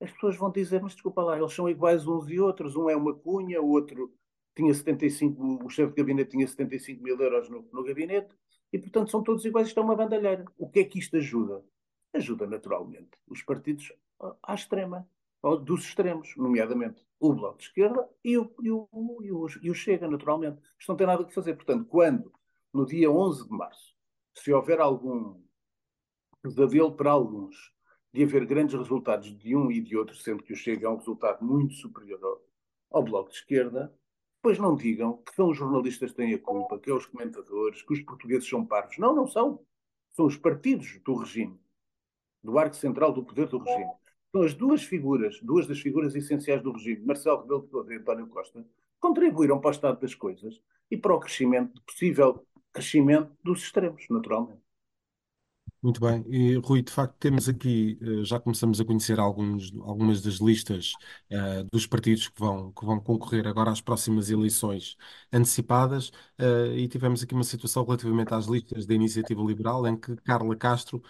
as 0.00 0.10
pessoas 0.12 0.36
vão 0.36 0.50
dizer, 0.50 0.80
mas 0.80 0.94
desculpa 0.94 1.22
lá, 1.22 1.38
eles 1.38 1.52
são 1.52 1.68
iguais 1.68 2.06
uns 2.06 2.28
e 2.30 2.40
outros, 2.40 2.74
um 2.74 2.88
é 2.88 2.96
uma 2.96 3.14
cunha, 3.14 3.60
o 3.60 3.68
outro 3.68 4.10
tinha 4.54 4.72
75, 4.72 5.64
o 5.64 5.68
chefe 5.68 5.92
de 5.92 5.96
gabinete 5.96 6.30
tinha 6.30 6.46
75 6.46 7.02
mil 7.02 7.20
euros 7.20 7.50
no, 7.50 7.68
no 7.70 7.84
gabinete, 7.84 8.34
e 8.72 8.78
portanto 8.78 9.10
são 9.10 9.22
todos 9.22 9.44
iguais, 9.44 9.68
isto 9.68 9.80
é 9.80 9.82
uma 9.82 9.96
bandalheira. 9.96 10.44
O 10.58 10.68
que 10.68 10.80
é 10.80 10.84
que 10.84 10.98
isto 10.98 11.16
ajuda? 11.16 11.64
Ajuda 12.12 12.46
naturalmente 12.46 13.10
os 13.28 13.42
partidos 13.42 13.92
à 14.42 14.54
extrema, 14.54 15.08
dos 15.64 15.84
extremos, 15.84 16.34
nomeadamente 16.36 17.04
o 17.18 17.32
Bloco 17.32 17.58
de 17.58 17.64
Esquerda 17.64 18.08
e 18.24 18.36
o, 18.36 18.52
e 18.62 18.70
o, 18.70 18.88
e 19.22 19.32
o, 19.32 19.46
e 19.62 19.70
o 19.70 19.74
Chega, 19.74 20.08
naturalmente. 20.08 20.60
Isto 20.78 20.90
não 20.90 20.96
tem 20.96 21.06
nada 21.06 21.22
a 21.22 21.28
fazer. 21.28 21.54
Portanto, 21.54 21.86
quando, 21.86 22.32
no 22.72 22.84
dia 22.86 23.10
11 23.10 23.48
de 23.48 23.50
março, 23.50 23.94
se 24.34 24.52
houver 24.52 24.80
algum 24.80 25.40
pesadelo 26.42 26.94
para 26.94 27.10
alguns 27.10 27.72
de 28.12 28.24
haver 28.24 28.44
grandes 28.46 28.74
resultados 28.74 29.36
de 29.36 29.54
um 29.54 29.70
e 29.70 29.80
de 29.80 29.96
outro, 29.96 30.16
sendo 30.16 30.42
que 30.42 30.52
o 30.52 30.56
Chega 30.56 30.86
é 30.86 30.90
um 30.90 30.96
resultado 30.96 31.44
muito 31.44 31.74
superior 31.74 32.22
ao, 32.22 32.98
ao 32.98 33.02
Bloco 33.02 33.30
de 33.30 33.36
Esquerda, 33.36 33.94
pois 34.42 34.58
não 34.58 34.74
digam 34.74 35.18
que 35.18 35.34
são 35.34 35.50
os 35.50 35.56
jornalistas 35.56 36.10
que 36.10 36.16
têm 36.16 36.34
a 36.34 36.38
culpa, 36.38 36.78
que 36.78 36.90
é 36.90 36.94
os 36.94 37.06
comentadores, 37.06 37.82
que 37.82 37.92
os 37.92 38.00
portugueses 38.00 38.48
são 38.48 38.64
parvos. 38.64 38.98
Não, 38.98 39.14
não 39.14 39.26
são. 39.26 39.60
São 40.12 40.26
os 40.26 40.36
partidos 40.36 40.98
do 41.04 41.14
regime, 41.14 41.58
do 42.42 42.58
arco 42.58 42.74
central 42.74 43.12
do 43.12 43.24
poder 43.24 43.46
do 43.46 43.58
regime. 43.58 43.90
São 44.32 44.42
as 44.42 44.54
duas 44.54 44.82
figuras, 44.82 45.40
duas 45.42 45.66
das 45.66 45.80
figuras 45.80 46.14
essenciais 46.14 46.62
do 46.62 46.72
regime, 46.72 47.04
Marcelo 47.04 47.42
Rebelo 47.42 47.62
de 47.62 47.70
Sousa 47.70 47.92
e 47.92 47.96
António 47.96 48.26
Costa, 48.28 48.64
contribuíram 48.98 49.60
para 49.60 49.68
o 49.68 49.72
estado 49.72 50.00
das 50.00 50.14
coisas 50.14 50.60
e 50.90 50.96
para 50.96 51.14
o 51.14 51.20
crescimento, 51.20 51.80
possível 51.82 52.46
crescimento 52.72 53.36
dos 53.42 53.62
extremos, 53.62 54.06
naturalmente. 54.08 54.62
Muito 55.82 55.98
bem. 55.98 56.22
E, 56.28 56.56
Rui, 56.56 56.82
de 56.82 56.92
facto, 56.92 57.16
temos 57.18 57.48
aqui, 57.48 57.98
eh, 58.02 58.22
já 58.24 58.38
começamos 58.38 58.78
a 58.80 58.84
conhecer 58.84 59.18
alguns, 59.18 59.72
algumas 59.80 60.20
das 60.20 60.34
listas 60.34 60.92
uh, 61.32 61.64
dos 61.72 61.86
partidos 61.86 62.28
que 62.28 62.38
vão, 62.38 62.70
que 62.72 62.84
vão 62.84 63.00
concorrer 63.00 63.46
agora 63.46 63.70
às 63.70 63.80
próximas 63.80 64.28
eleições 64.28 64.94
antecipadas, 65.32 66.10
uh, 66.38 66.74
e 66.76 66.86
tivemos 66.86 67.22
aqui 67.22 67.32
uma 67.34 67.44
situação 67.44 67.82
relativamente 67.84 68.34
às 68.34 68.44
listas 68.46 68.84
da 68.84 68.92
Iniciativa 68.94 69.42
Liberal, 69.42 69.86
em 69.86 69.96
que 69.98 70.14
Carla 70.16 70.54
Castro 70.54 71.02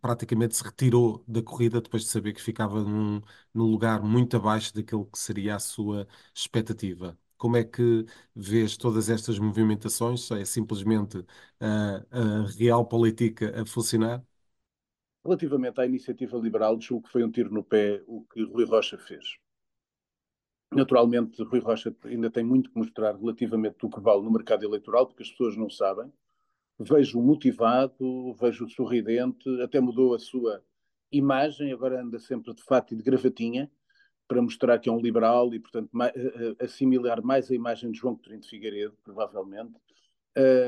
praticamente 0.00 0.56
se 0.56 0.64
retirou 0.64 1.22
da 1.28 1.42
corrida 1.42 1.82
depois 1.82 2.04
de 2.04 2.08
saber 2.08 2.32
que 2.32 2.40
ficava 2.40 2.82
num, 2.82 3.20
num 3.52 3.64
lugar 3.66 4.02
muito 4.02 4.34
abaixo 4.38 4.74
daquilo 4.74 5.04
que 5.04 5.18
seria 5.18 5.56
a 5.56 5.58
sua 5.58 6.08
expectativa. 6.34 7.18
Como 7.40 7.56
é 7.58 7.64
que 7.64 8.06
vês 8.36 8.76
todas 8.76 9.10
estas 9.10 9.38
movimentações? 9.40 10.30
É 10.32 10.44
simplesmente 10.46 11.24
a, 11.60 12.04
a 12.10 12.46
real 12.58 12.86
política 12.86 13.62
a 13.62 13.66
funcionar? 13.66 14.24
Relativamente 15.24 15.80
à 15.80 15.86
iniciativa 15.86 16.36
liberal, 16.36 16.78
julgo 16.78 17.06
que 17.06 17.12
foi 17.12 17.24
um 17.24 17.30
tiro 17.30 17.50
no 17.50 17.64
pé 17.64 18.02
o 18.06 18.22
que 18.30 18.42
Rui 18.44 18.66
Rocha 18.66 18.98
fez. 18.98 19.38
Naturalmente, 20.72 21.42
Rui 21.42 21.60
Rocha 21.60 21.94
ainda 22.04 22.30
tem 22.30 22.44
muito 22.44 22.70
que 22.70 22.78
mostrar 22.78 23.16
relativamente 23.16 23.78
do 23.78 23.90
que 23.90 24.00
vale 24.00 24.22
no 24.22 24.30
mercado 24.32 24.64
eleitoral, 24.64 25.06
porque 25.06 25.22
as 25.22 25.30
pessoas 25.30 25.56
não 25.56 25.68
sabem. 25.68 26.12
Vejo 26.78 27.20
motivado, 27.22 28.34
vejo 28.34 28.68
sorridente, 28.70 29.48
até 29.62 29.80
mudou 29.80 30.14
a 30.14 30.18
sua 30.20 30.62
imagem, 31.12 31.72
agora 31.72 32.02
anda 32.02 32.18
sempre 32.20 32.54
de 32.54 32.62
fato 32.64 32.94
e 32.94 32.96
de 32.98 33.02
gravatinha 33.04 33.70
para 34.30 34.40
mostrar 34.40 34.78
que 34.78 34.88
é 34.88 34.92
um 34.92 35.00
liberal 35.00 35.52
e, 35.52 35.58
portanto, 35.58 35.88
mais, 35.90 36.12
assimilar 36.60 37.20
mais 37.20 37.50
a 37.50 37.54
imagem 37.54 37.90
de 37.90 37.98
João 37.98 38.14
Coutinho 38.14 38.38
de 38.38 38.48
Figueiredo, 38.48 38.96
provavelmente. 39.02 39.74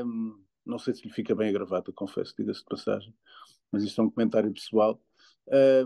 Um, 0.05 0.43
não 0.65 0.77
sei 0.77 0.93
se 0.93 1.07
lhe 1.07 1.13
fica 1.13 1.33
bem 1.33 1.47
a 1.47 1.53
gravata, 1.53 1.89
confesso, 1.93 2.35
diga-se 2.37 2.59
de 2.59 2.65
passagem, 2.65 3.15
mas 3.71 3.83
isto 3.83 4.01
é 4.01 4.03
um 4.03 4.09
comentário 4.09 4.51
pessoal. 4.51 5.01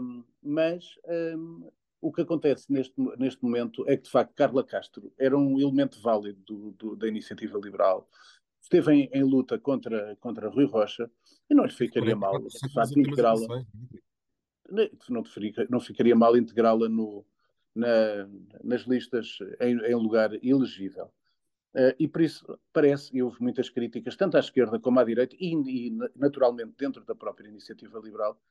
Um, 0.01 0.23
mas 0.41 0.85
um, 1.37 1.69
o 2.01 2.11
que 2.11 2.21
acontece 2.21 2.65
neste, 2.67 2.95
neste 3.19 3.43
momento 3.43 3.87
é 3.87 3.95
que, 3.95 4.05
de 4.05 4.09
facto, 4.09 4.33
Carla 4.33 4.63
Castro 4.63 5.13
era 5.15 5.37
um 5.37 5.59
elemento 5.59 6.01
válido 6.01 6.41
do, 6.47 6.71
do, 6.71 6.95
da 6.95 7.07
iniciativa 7.07 7.59
liberal. 7.59 8.09
Esteve 8.59 8.91
em, 8.91 9.09
em, 9.13 9.23
luta 9.23 9.59
contra, 9.59 10.15
contra 10.15 10.49
Rui 10.49 10.65
Rocha 10.65 11.11
e 11.47 11.53
não 11.53 11.63
lhe 11.63 11.71
ficaria 11.71 12.15
mal, 12.15 12.39
de 12.39 12.73
facto, 12.73 12.99
integrá-la. 12.99 13.63
Não, 14.67 15.23
não 15.69 15.79
ficaria 15.79 16.15
mal 16.15 16.35
integrá-la 16.35 16.89
no, 16.89 17.23
na, 17.77 18.27
nas 18.63 18.81
listas 18.81 19.37
em, 19.59 19.77
em 19.77 19.95
lugar 19.95 20.31
elegível. 20.43 21.11
Uh, 21.75 21.93
e 21.99 22.07
por 22.07 22.21
isso 22.21 22.59
parece, 22.73 23.15
e 23.15 23.21
houve 23.21 23.41
muitas 23.41 23.69
críticas, 23.69 24.15
tanto 24.15 24.35
à 24.35 24.39
esquerda 24.39 24.79
como 24.79 24.99
à 24.99 25.03
direita, 25.03 25.35
e, 25.39 25.53
e 25.53 25.97
naturalmente 26.15 26.73
dentro 26.77 27.05
da 27.05 27.13
própria 27.13 27.47
iniciativa 27.47 27.99
liberal, 27.99 28.41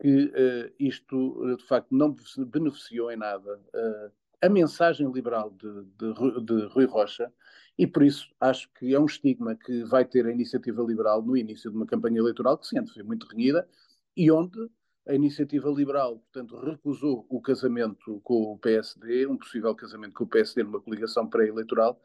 que 0.00 0.24
uh, 0.24 0.74
isto 0.78 1.56
de 1.56 1.64
facto 1.64 1.94
não 1.94 2.14
beneficiou 2.48 3.10
em 3.10 3.16
nada 3.16 3.56
uh, 3.56 4.12
a 4.42 4.48
mensagem 4.48 5.10
liberal 5.10 5.50
de, 5.50 5.84
de, 5.96 6.44
de, 6.44 6.66
Rui 6.66 6.84
Rocha, 6.86 7.32
e 7.78 7.86
por 7.86 8.02
isso 8.02 8.34
acho 8.40 8.68
que 8.74 8.94
é 8.94 8.98
um 8.98 9.06
estigma 9.06 9.54
que 9.54 9.84
vai 9.84 10.04
ter 10.04 10.26
a 10.26 10.32
iniciativa 10.32 10.82
liberal 10.82 11.22
no 11.22 11.36
início 11.36 11.70
de 11.70 11.76
uma 11.76 11.86
campanha 11.86 12.18
eleitoral 12.18 12.58
que 12.58 12.66
sempre 12.66 12.92
foi 12.92 13.02
muito 13.02 13.26
renhida 13.26 13.68
e 14.16 14.30
onde 14.30 14.58
a 15.06 15.14
iniciativa 15.14 15.68
liberal, 15.70 16.18
portanto, 16.18 16.58
recusou 16.58 17.26
o 17.28 17.40
casamento 17.40 18.20
com 18.24 18.52
o 18.52 18.58
PSD, 18.58 19.26
um 19.26 19.36
possível 19.36 19.74
casamento 19.74 20.14
com 20.14 20.24
o 20.24 20.28
PSD 20.28 20.64
numa 20.64 20.80
coligação 20.80 21.28
pré-eleitoral, 21.28 22.00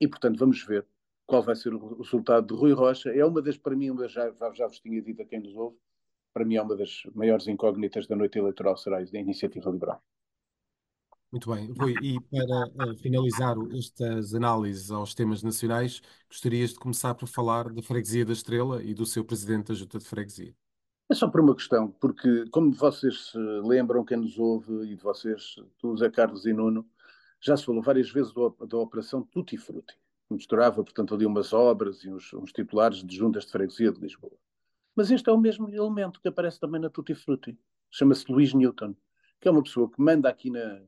e, 0.00 0.08
portanto, 0.08 0.38
vamos 0.38 0.64
ver 0.64 0.84
qual 1.24 1.42
vai 1.42 1.54
ser 1.54 1.72
o 1.72 1.98
resultado 1.98 2.48
de 2.48 2.54
Rui 2.54 2.72
Rocha. 2.72 3.10
É 3.10 3.24
uma 3.24 3.40
das, 3.40 3.56
para 3.56 3.76
mim, 3.76 3.90
uma 3.90 4.08
já, 4.08 4.32
já 4.54 4.66
vos 4.66 4.80
tinha 4.80 5.00
dito 5.00 5.22
a 5.22 5.24
quem 5.24 5.40
nos 5.40 5.54
ouve, 5.54 5.76
para 6.34 6.44
mim 6.44 6.56
é 6.56 6.62
uma 6.62 6.76
das 6.76 7.02
maiores 7.14 7.46
incógnitas 7.46 8.06
da 8.06 8.16
noite 8.16 8.38
eleitoral, 8.38 8.76
será 8.76 8.98
a 8.98 9.02
iniciativa 9.02 9.70
liberal. 9.70 10.02
Muito 11.30 11.50
bem, 11.50 11.72
Rui, 11.72 11.94
e 12.02 12.20
para 12.20 12.90
uh, 12.90 12.98
finalizar 12.98 13.56
estas 13.78 14.34
análises 14.34 14.90
aos 14.90 15.14
temas 15.14 15.42
nacionais, 15.42 16.02
gostarias 16.28 16.70
de 16.70 16.78
começar 16.78 17.14
por 17.14 17.26
falar 17.26 17.72
da 17.72 17.82
Freguesia 17.82 18.26
da 18.26 18.34
Estrela 18.34 18.82
e 18.82 18.92
do 18.92 19.06
seu 19.06 19.24
presidente 19.24 19.68
da 19.68 19.74
Junta 19.74 19.98
de 19.98 20.04
Freguesia. 20.04 20.54
É 21.10 21.14
só 21.14 21.28
por 21.28 21.40
uma 21.40 21.54
questão, 21.54 21.90
porque 22.00 22.46
como 22.50 22.72
vocês 22.72 23.30
se 23.30 23.38
lembram, 23.38 24.04
quem 24.04 24.16
nos 24.16 24.38
ouve, 24.38 24.72
e 24.90 24.96
de 24.96 25.02
vocês, 25.02 25.56
tu, 25.78 25.96
Zé 25.96 26.10
Carlos 26.10 26.46
e 26.46 26.52
Nuno, 26.52 26.88
já 27.40 27.56
se 27.56 27.64
falou 27.64 27.82
várias 27.82 28.10
vezes 28.10 28.32
do, 28.32 28.50
da 28.66 28.78
operação 28.78 29.22
Tutti 29.22 29.58
Frutti. 29.58 29.94
Misturava, 30.30 30.82
portanto, 30.82 31.14
ali 31.14 31.26
umas 31.26 31.52
obras 31.52 32.02
e 32.04 32.10
uns, 32.10 32.32
uns, 32.32 32.52
titulares 32.52 33.04
de 33.04 33.16
juntas 33.16 33.44
de 33.44 33.52
freguesia 33.52 33.92
de 33.92 34.00
Lisboa. 34.00 34.36
Mas 34.94 35.10
este 35.10 35.28
é 35.28 35.32
o 35.32 35.38
mesmo 35.38 35.68
elemento 35.68 36.20
que 36.20 36.28
aparece 36.28 36.58
também 36.58 36.80
na 36.80 36.88
Tutti 36.88 37.14
Frutti. 37.14 37.58
Chama-se 37.90 38.30
Luís 38.30 38.54
Newton, 38.54 38.94
que 39.40 39.48
é 39.48 39.50
uma 39.50 39.62
pessoa 39.62 39.90
que 39.90 40.00
manda 40.00 40.28
aqui 40.28 40.50
na, 40.50 40.82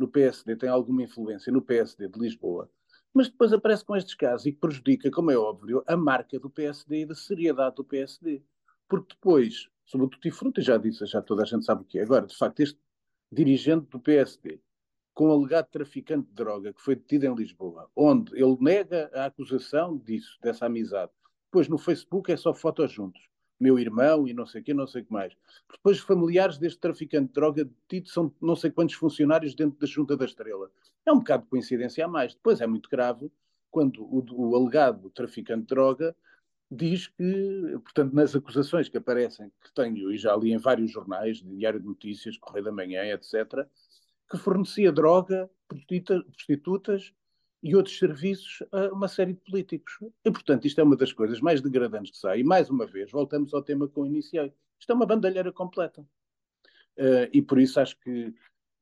no 0.00 0.08
PSD, 0.08 0.56
tem 0.56 0.68
alguma 0.68 1.02
influência 1.02 1.52
no 1.52 1.60
PSD 1.60 2.08
de 2.08 2.18
Lisboa, 2.18 2.70
mas 3.12 3.28
depois 3.28 3.52
aparece 3.52 3.84
com 3.84 3.94
estes 3.94 4.14
casos 4.14 4.46
e 4.46 4.52
que 4.52 4.58
prejudica, 4.58 5.10
como 5.10 5.30
é 5.30 5.36
óbvio, 5.36 5.82
a 5.86 5.96
marca 5.96 6.38
do 6.38 6.48
PSD 6.48 7.02
e 7.02 7.06
da 7.06 7.14
seriedade 7.14 7.76
do 7.76 7.84
PSD. 7.84 8.42
Porque 8.90 9.14
depois, 9.14 9.68
sobre 9.86 10.06
o 10.06 10.08
Tutti 10.10 10.32
Frutti, 10.32 10.60
já 10.60 10.76
disse, 10.76 11.06
já 11.06 11.22
toda 11.22 11.44
a 11.44 11.46
gente 11.46 11.64
sabe 11.64 11.82
o 11.82 11.84
que 11.84 12.00
é. 12.00 12.02
Agora, 12.02 12.26
de 12.26 12.36
facto, 12.36 12.58
este 12.58 12.76
dirigente 13.30 13.86
do 13.86 14.00
PSD, 14.00 14.60
com 15.14 15.28
o 15.28 15.32
alegado 15.32 15.68
traficante 15.68 16.26
de 16.26 16.34
droga 16.34 16.72
que 16.72 16.82
foi 16.82 16.96
detido 16.96 17.24
em 17.26 17.34
Lisboa, 17.36 17.88
onde 17.94 18.34
ele 18.34 18.56
nega 18.60 19.08
a 19.14 19.26
acusação 19.26 19.96
disso, 19.96 20.36
dessa 20.42 20.66
amizade. 20.66 21.12
Depois 21.46 21.68
no 21.68 21.78
Facebook 21.78 22.32
é 22.32 22.36
só 22.36 22.52
fotos 22.52 22.90
juntos. 22.90 23.22
Meu 23.60 23.78
irmão 23.78 24.26
e 24.26 24.34
não 24.34 24.44
sei 24.44 24.60
o 24.60 24.64
que, 24.64 24.74
não 24.74 24.88
sei 24.88 25.02
o 25.02 25.04
que 25.04 25.12
mais. 25.12 25.36
Depois 25.70 26.00
familiares 26.00 26.58
deste 26.58 26.80
traficante 26.80 27.28
de 27.28 27.34
droga 27.34 27.64
detido 27.64 28.08
são 28.08 28.34
não 28.40 28.56
sei 28.56 28.72
quantos 28.72 28.96
funcionários 28.96 29.54
dentro 29.54 29.78
da 29.78 29.86
Junta 29.86 30.16
da 30.16 30.24
Estrela. 30.24 30.68
É 31.06 31.12
um 31.12 31.18
bocado 31.18 31.44
de 31.44 31.50
coincidência 31.50 32.04
a 32.04 32.08
mais. 32.08 32.34
Depois 32.34 32.60
é 32.60 32.66
muito 32.66 32.90
grave 32.90 33.30
quando 33.70 34.02
o, 34.02 34.24
o 34.32 34.56
alegado 34.56 35.10
traficante 35.10 35.60
de 35.60 35.66
droga 35.68 36.16
diz 36.70 37.08
que, 37.08 37.78
portanto, 37.82 38.14
nas 38.14 38.34
acusações 38.36 38.88
que 38.88 38.96
aparecem, 38.96 39.50
que 39.60 39.72
tenho 39.74 40.12
e 40.12 40.16
já 40.16 40.36
li 40.36 40.52
em 40.52 40.58
vários 40.58 40.92
jornais, 40.92 41.38
Diário 41.38 41.80
de 41.80 41.86
Notícias, 41.86 42.38
Correio 42.38 42.64
da 42.64 42.72
Manhã, 42.72 43.04
etc., 43.06 43.66
que 44.30 44.38
fornecia 44.38 44.92
droga, 44.92 45.50
prostitutas 45.66 47.12
e 47.62 47.74
outros 47.74 47.98
serviços 47.98 48.62
a 48.70 48.92
uma 48.92 49.08
série 49.08 49.32
de 49.32 49.40
políticos. 49.40 49.98
E, 50.24 50.30
portanto, 50.30 50.66
isto 50.66 50.80
é 50.80 50.84
uma 50.84 50.96
das 50.96 51.12
coisas 51.12 51.40
mais 51.40 51.60
degradantes 51.60 52.12
que 52.12 52.18
sai. 52.18 52.40
E, 52.40 52.44
mais 52.44 52.70
uma 52.70 52.86
vez, 52.86 53.10
voltamos 53.10 53.52
ao 53.52 53.62
tema 53.62 53.88
que 53.88 53.96
eu 53.96 54.06
iniciei. 54.06 54.52
Isto 54.78 54.92
é 54.92 54.94
uma 54.94 55.06
bandalheira 55.06 55.52
completa. 55.52 56.02
Uh, 56.96 57.26
e 57.32 57.42
por 57.42 57.58
isso 57.58 57.80
acho 57.80 57.98
que, 57.98 58.32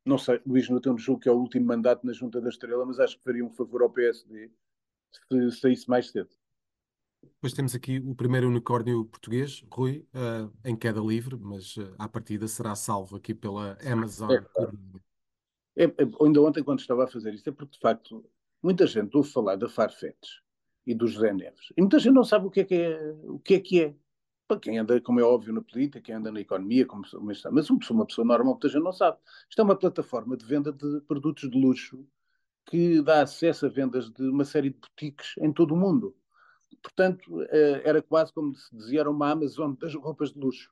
não 0.05 0.19
sei, 0.19 0.41
Luís 0.47 0.69
Nuttão 0.69 0.99
julgo 0.99 1.23
que 1.23 1.29
é 1.29 1.33
o 1.33 1.39
último 1.39 1.67
mandato 1.67 2.07
na 2.07 2.13
Junta 2.13 2.41
da 2.41 2.49
Estrela, 2.51 2.85
mas 2.85 3.01
acho 3.01 3.17
que 3.17 3.25
faria 3.25 3.45
um 3.45 3.51
favor 3.51 3.83
ao 3.83 3.91
PSD 3.91 4.51
se 5.31 5.51
saísse 5.53 5.89
mais 5.89 6.11
cedo. 6.11 6.31
Depois 7.35 7.53
temos 7.53 7.75
aqui 7.75 7.99
o 7.99 8.15
primeiro 8.15 8.49
unicórnio 8.49 9.05
português, 9.05 9.65
Rui, 9.71 10.07
uh, 10.15 10.53
em 10.65 10.77
queda 10.77 11.01
livre, 11.01 11.37
mas 11.37 11.77
uh, 11.77 11.95
à 11.99 12.09
partida 12.09 12.49
será 12.49 12.75
salvo 12.75 13.17
aqui 13.17 13.35
pela 13.35 13.77
Amazon. 13.85 14.31
É, 14.31 15.85
é, 15.85 15.85
é, 15.85 15.95
ainda 16.21 16.43
ontem, 16.43 16.63
quando 16.63 16.81
estava 16.81 17.05
a 17.05 17.07
fazer 17.07 17.33
isto, 17.35 17.49
é 17.49 17.53
porque 17.53 17.73
de 17.73 17.79
facto 17.79 18.25
muita 18.63 18.87
gente 18.87 19.17
ouve 19.17 19.31
falar 19.31 19.57
da 19.57 19.69
Farfetch 19.69 20.41
e 20.87 20.95
do 20.95 21.07
José 21.07 21.33
Neves 21.33 21.73
e 21.77 21.81
muita 21.81 21.99
gente 21.99 22.15
não 22.15 22.25
sabe 22.25 22.47
o 22.47 22.51
que 22.51 22.61
é 22.61 22.65
que 22.65 22.75
é. 22.75 23.13
O 23.25 23.39
que 23.39 23.55
é, 23.55 23.61
que 23.61 23.83
é. 23.83 23.95
Para 24.49 24.59
quem 24.59 24.79
anda, 24.79 24.99
como 25.01 25.21
é 25.21 25.23
óbvio, 25.23 25.53
na 25.53 25.61
política, 25.61 26.01
quem 26.01 26.15
anda 26.15 26.33
na 26.33 26.41
economia, 26.41 26.87
como, 26.87 27.03
mas 27.21 27.45
uma 27.45 27.79
pessoa, 27.79 27.99
uma 27.99 28.07
pessoa 28.07 28.27
normal, 28.27 28.55
muita 28.55 28.69
gente 28.69 28.83
não 28.83 28.93
sabe. 28.93 29.19
Isto 29.49 29.61
é 29.61 29.65
uma 29.65 29.77
plataforma 29.77 30.37
de 30.39 30.47
venda 30.47 30.73
de 30.73 31.03
produtos 31.03 31.51
de 31.51 31.61
luxo 31.61 32.03
que 32.65 33.03
dá 33.03 33.23
acesso 33.23 33.67
a 33.67 33.69
vendas 33.69 34.11
de 34.11 34.23
uma 34.23 34.45
série 34.45 34.71
de 34.71 34.79
boutiques 34.79 35.35
em 35.39 35.53
todo 35.53 35.75
o 35.75 35.77
mundo 35.77 36.17
portanto, 36.89 37.43
eh, 37.43 37.83
era 37.85 38.03
quase 38.03 38.33
como 38.33 38.55
se 38.55 38.75
dizia, 38.75 39.01
era 39.01 39.11
uma 39.11 39.31
Amazon 39.31 39.75
das 39.75 39.95
roupas 39.95 40.33
de 40.33 40.39
luxo. 40.39 40.71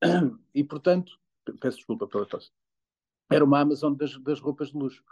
E, 0.54 0.64
portanto, 0.64 1.18
peço 1.60 1.76
desculpa 1.76 2.06
pela 2.06 2.26
tosse, 2.26 2.50
era 3.30 3.44
uma 3.44 3.60
Amazon 3.60 3.94
das, 3.94 4.16
das 4.18 4.40
roupas 4.40 4.68
de 4.68 4.78
luxo. 4.78 5.04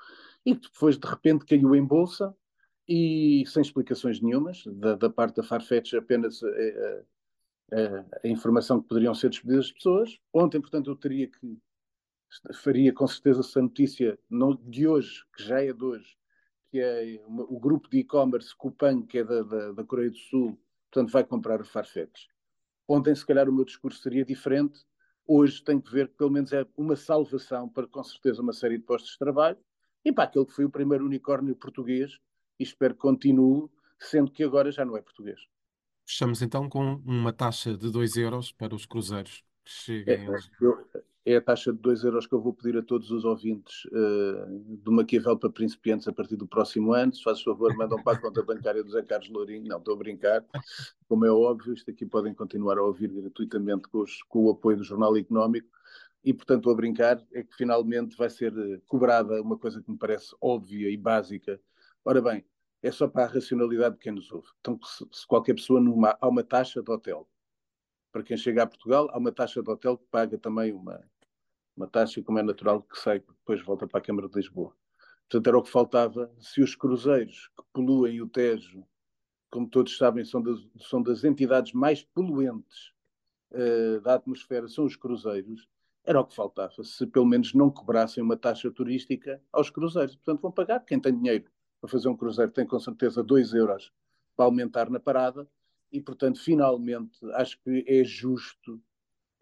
E 0.45 0.55
depois, 0.55 0.99
de 0.99 1.07
repente, 1.07 1.45
caiu 1.45 1.75
em 1.75 1.85
bolsa 1.85 2.35
e 2.89 3.45
sem 3.47 3.63
explicações 3.63 4.21
nenhumas, 4.21 4.65
da, 4.67 4.95
da 4.95 5.11
parte 5.11 5.37
da 5.37 5.43
Farfetch 5.43 5.95
apenas 5.95 6.43
a, 6.43 6.49
eh, 6.49 7.05
a, 7.73 7.77
eh, 7.77 8.05
a, 8.25 8.29
informação 8.29 8.81
que 8.81 8.89
poderiam 8.89 9.15
ser 9.15 9.29
despedidas 9.29 9.67
as 9.67 9.73
pessoas. 9.73 10.19
Ontem, 10.33 10.61
portanto, 10.61 10.91
eu 10.91 10.97
teria 10.97 11.29
que, 11.29 11.59
faria 12.55 12.93
com 12.93 13.07
certeza 13.07 13.41
essa 13.41 13.61
notícia 13.61 14.19
não, 14.31 14.55
de 14.55 14.87
hoje, 14.87 15.25
que 15.37 15.43
já 15.43 15.63
é 15.63 15.73
de 15.73 15.85
hoje, 15.85 16.17
que 16.77 16.81
é 16.83 17.19
o 17.27 17.59
grupo 17.59 17.89
de 17.89 18.01
e-commerce 18.01 18.55
Coupang, 18.55 19.07
que 19.07 19.19
é 19.19 19.25
da, 19.25 19.43
da, 19.43 19.73
da, 19.73 19.85
Coreia 19.85 20.11
do 20.11 20.19
Sul, 20.19 20.61
portanto 20.91 21.11
vai 21.11 21.25
comprar 21.25 21.59
o 21.59 21.65
Farfetch. 21.65 22.27
Ontem, 22.87 23.15
se 23.15 23.25
calhar, 23.25 23.49
o 23.49 23.53
meu 23.53 23.65
discurso 23.65 24.03
seria 24.03 24.27
diferente. 24.27 24.81
Hoje 25.27 25.65
tem 25.65 25.81
que 25.81 25.91
ver 25.91 26.09
que 26.09 26.17
pelo 26.19 26.31
menos 26.31 26.53
é 26.53 26.67
uma 26.77 26.95
salvação 26.95 27.67
para, 27.67 27.87
com 27.87 28.05
certeza, 28.05 28.43
uma 28.43 28.53
série 28.53 28.77
de 28.77 28.85
postos 28.85 29.13
de 29.13 29.19
trabalho 29.19 29.57
e 30.05 30.13
para 30.13 30.25
aquele 30.25 30.45
que 30.45 30.53
foi 30.53 30.67
o 30.67 30.71
primeiro 30.71 31.07
unicórnio 31.07 31.57
português 31.57 32.19
e 32.61 32.63
espero 32.63 32.93
que 32.93 33.01
continue, 33.01 33.71
sendo 33.99 34.31
que 34.31 34.45
agora 34.45 34.71
já 34.71 34.85
não 34.85 34.99
é 34.99 35.01
português. 35.01 35.41
Fechamos 36.05 36.43
então 36.43 36.69
com 36.69 36.97
uma 37.07 37.33
taxa 37.33 37.75
de 37.75 37.91
2 37.91 38.19
euros 38.19 38.53
para 38.53 38.75
os 38.75 38.85
cruzeiros 38.85 39.43
que 39.65 39.71
cheguem. 39.71 40.15
É, 40.15 40.39
eu, 40.61 40.87
é 41.27 41.35
a 41.35 41.41
taxa 41.41 41.73
de 41.73 41.81
2 41.81 42.05
euros 42.05 42.25
que 42.25 42.33
eu 42.33 42.41
vou 42.41 42.55
pedir 42.55 42.79
a 42.79 42.83
todos 42.83 43.11
os 43.11 43.25
ouvintes 43.25 43.85
uh, 43.87 44.47
do 44.81 44.93
Maquiavel 44.93 45.37
para 45.37 45.51
principiantes 45.51 46.07
a 46.07 46.13
partir 46.13 46.37
do 46.37 46.47
próximo 46.47 46.93
ano. 46.93 47.13
Se 47.13 47.21
faz 47.21 47.43
favor, 47.43 47.75
mandam 47.77 48.01
para 48.01 48.17
a 48.17 48.21
conta 48.21 48.45
bancária 48.45 48.85
do 48.85 48.93
Zé 48.93 49.03
Carlos 49.03 49.29
Lourinho. 49.29 49.67
Não, 49.67 49.79
estou 49.79 49.95
a 49.95 49.97
brincar. 49.97 50.45
Como 51.09 51.27
é 51.27 51.31
óbvio, 51.31 51.75
isto 51.75 51.91
aqui 51.91 52.07
podem 52.07 52.33
continuar 52.33 52.79
a 52.79 52.83
ouvir 52.83 53.09
gratuitamente 53.09 53.89
com, 53.89 54.03
os, 54.03 54.23
com 54.23 54.45
o 54.45 54.51
apoio 54.51 54.77
do 54.77 54.85
Jornal 54.85 55.17
Económico. 55.17 55.69
E, 56.23 56.33
portanto, 56.33 56.71
a 56.71 56.75
brincar 56.77 57.21
é 57.33 57.43
que 57.43 57.57
finalmente 57.57 58.17
vai 58.17 58.31
ser 58.31 58.57
eh, 58.57 58.81
cobrada 58.87 59.43
uma 59.43 59.59
coisa 59.59 59.83
que 59.83 59.91
me 59.91 59.99
parece 59.99 60.35
óbvia 60.41 60.89
e 60.89 60.97
básica. 60.97 61.61
Ora 62.05 62.23
bem, 62.23 62.45
é 62.83 62.91
só 62.93 63.09
para 63.09 63.25
a 63.25 63.29
racionalidade 63.29 63.97
de 63.97 64.01
quem 64.01 64.13
nos 64.13 64.31
ouve. 64.31 64.49
Então, 64.61 64.79
se, 64.85 65.05
se 65.11 65.27
qualquer 65.27 65.55
pessoa 65.55 65.81
numa, 65.81 66.17
há 66.21 66.29
uma 66.29 66.45
taxa 66.45 66.81
de 66.81 66.91
hotel. 66.91 67.29
Para 68.13 68.23
quem 68.23 68.37
chega 68.37 68.63
a 68.63 68.67
Portugal, 68.67 69.09
há 69.11 69.19
uma 69.19 69.33
taxa 69.33 69.61
de 69.61 69.71
hotel 69.71 69.99
que 69.99 70.07
paga 70.11 70.39
também 70.39 70.73
uma, 70.73 71.05
uma 71.77 71.87
taxa, 71.87 72.23
como 72.23 72.39
é 72.39 72.43
natural, 72.43 72.83
que 72.83 72.99
sai 72.99 73.21
depois 73.21 73.63
volta 73.63 73.87
para 73.87 73.99
a 73.99 74.03
Câmara 74.03 74.29
de 74.29 74.37
Lisboa. 74.37 74.75
Portanto, 75.29 75.47
era 75.47 75.59
o 75.59 75.63
que 75.63 75.71
faltava. 75.71 76.33
Se 76.39 76.63
os 76.63 76.75
cruzeiros 76.75 77.51
que 77.57 77.65
poluem 77.73 78.23
o 78.23 78.29
Tejo, 78.29 78.85
como 79.51 79.69
todos 79.69 79.97
sabem, 79.97 80.25
são 80.25 80.41
das, 80.43 80.59
são 80.89 81.03
das 81.03 81.25
entidades 81.25 81.73
mais 81.73 82.03
poluentes 82.03 82.93
uh, 83.51 84.01
da 84.01 84.15
atmosfera, 84.15 84.69
são 84.69 84.85
os 84.85 84.97
cruzeiros, 84.97 85.69
era 86.05 86.21
o 86.21 86.25
que 86.25 86.35
faltava. 86.35 86.83
Se 86.85 87.07
pelo 87.07 87.27
menos 87.27 87.53
não 87.53 87.71
cobrassem 87.71 88.23
uma 88.23 88.37
taxa 88.37 88.71
turística 88.71 89.43
aos 89.53 89.69
cruzeiros. 89.69 90.17
Portanto, 90.17 90.41
vão 90.41 90.53
pagar. 90.53 90.81
Quem 90.81 91.01
tem 91.01 91.17
dinheiro 91.17 91.51
para 91.81 91.91
fazer 91.91 92.09
um 92.09 92.17
cruzeiro 92.17 92.53
tem 92.53 92.67
com 92.67 92.79
certeza 92.79 93.23
2 93.23 93.53
euros 93.55 93.93
para 94.37 94.47
aumentar 94.47 94.89
na 94.89 95.01
parada. 95.01 95.49
E, 95.91 96.01
portanto, 96.01 96.41
finalmente, 96.41 97.19
acho 97.33 97.61
que 97.61 97.85
é 97.87 98.05
justo 98.05 98.81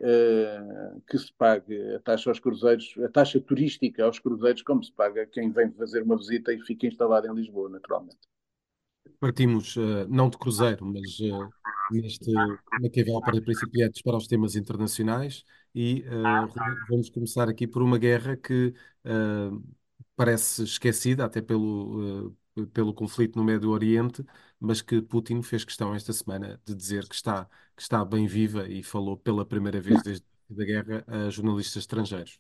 uh, 0.00 1.00
que 1.08 1.18
se 1.18 1.32
pague 1.32 1.94
a 1.94 2.00
taxa 2.00 2.30
aos 2.30 2.40
cruzeiros, 2.40 2.94
a 3.04 3.08
taxa 3.08 3.40
turística 3.40 4.04
aos 4.04 4.18
cruzeiros, 4.18 4.62
como 4.62 4.82
se 4.82 4.92
paga 4.92 5.26
quem 5.26 5.50
vem 5.50 5.70
fazer 5.72 6.02
uma 6.02 6.16
visita 6.16 6.52
e 6.52 6.60
fica 6.60 6.86
instalado 6.86 7.26
em 7.26 7.34
Lisboa, 7.34 7.68
naturalmente. 7.68 8.18
Partimos 9.20 9.76
uh, 9.76 10.06
não 10.08 10.28
de 10.28 10.38
cruzeiro, 10.38 10.84
mas 10.86 11.18
uh, 11.20 11.48
neste 11.90 12.32
Maquiavel 12.80 13.20
para 13.20 13.40
principiantes 13.40 14.02
para 14.02 14.16
os 14.16 14.26
temas 14.26 14.56
internacionais 14.56 15.44
e 15.74 16.04
vamos 16.88 17.10
começar 17.10 17.48
aqui 17.48 17.66
por 17.66 17.82
uma 17.82 17.98
guerra 17.98 18.36
que 18.36 18.72
parece 20.16 20.62
esquecida 20.62 21.24
até 21.24 21.42
pelo 21.42 22.34
pelo 22.73 22.94
conflito 22.94 23.38
no 23.38 23.44
Médio 23.44 23.70
Oriente, 23.70 24.25
mas 24.61 24.80
que 24.80 25.02
Putin 25.02 25.42
fez 25.42 25.64
questão 25.64 25.94
esta 25.94 26.12
semana 26.12 26.61
de 26.64 26.75
dizer 26.75 27.08
que 27.08 27.14
está, 27.14 27.49
que 27.76 27.82
está 27.82 28.04
bem 28.04 28.26
viva 28.26 28.68
e 28.68 28.82
falou 28.82 29.16
pela 29.16 29.44
primeira 29.44 29.80
vez 29.80 30.02
desde 30.02 30.25
a 30.50 30.64
guerra 30.64 31.04
a 31.06 31.30
jornalistas 31.30 31.82
estrangeiros. 31.82 32.38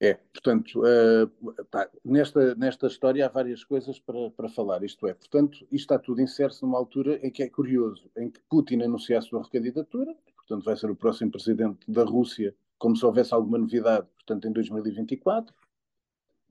É, 0.00 0.14
portanto, 0.14 0.82
uh, 0.82 1.64
pá, 1.70 1.88
nesta, 2.04 2.54
nesta 2.56 2.88
história 2.88 3.24
há 3.24 3.28
várias 3.28 3.64
coisas 3.64 3.98
para, 3.98 4.30
para 4.32 4.48
falar. 4.48 4.82
Isto 4.82 5.06
é, 5.06 5.14
portanto, 5.14 5.58
isto 5.70 5.74
está 5.74 5.98
tudo 5.98 6.20
inserto 6.20 6.66
numa 6.66 6.76
altura 6.76 7.18
em 7.26 7.30
que 7.30 7.42
é 7.42 7.48
curioso, 7.48 8.10
em 8.16 8.30
que 8.30 8.40
Putin 8.50 8.82
anuncia 8.82 9.18
a 9.18 9.22
sua 9.22 9.42
recandidatura, 9.42 10.14
portanto, 10.36 10.64
vai 10.64 10.76
ser 10.76 10.90
o 10.90 10.96
próximo 10.96 11.30
presidente 11.30 11.90
da 11.90 12.04
Rússia, 12.04 12.54
como 12.76 12.96
se 12.96 13.06
houvesse 13.06 13.32
alguma 13.32 13.56
novidade, 13.56 14.06
portanto, 14.14 14.46
em 14.46 14.52
2024, 14.52 15.54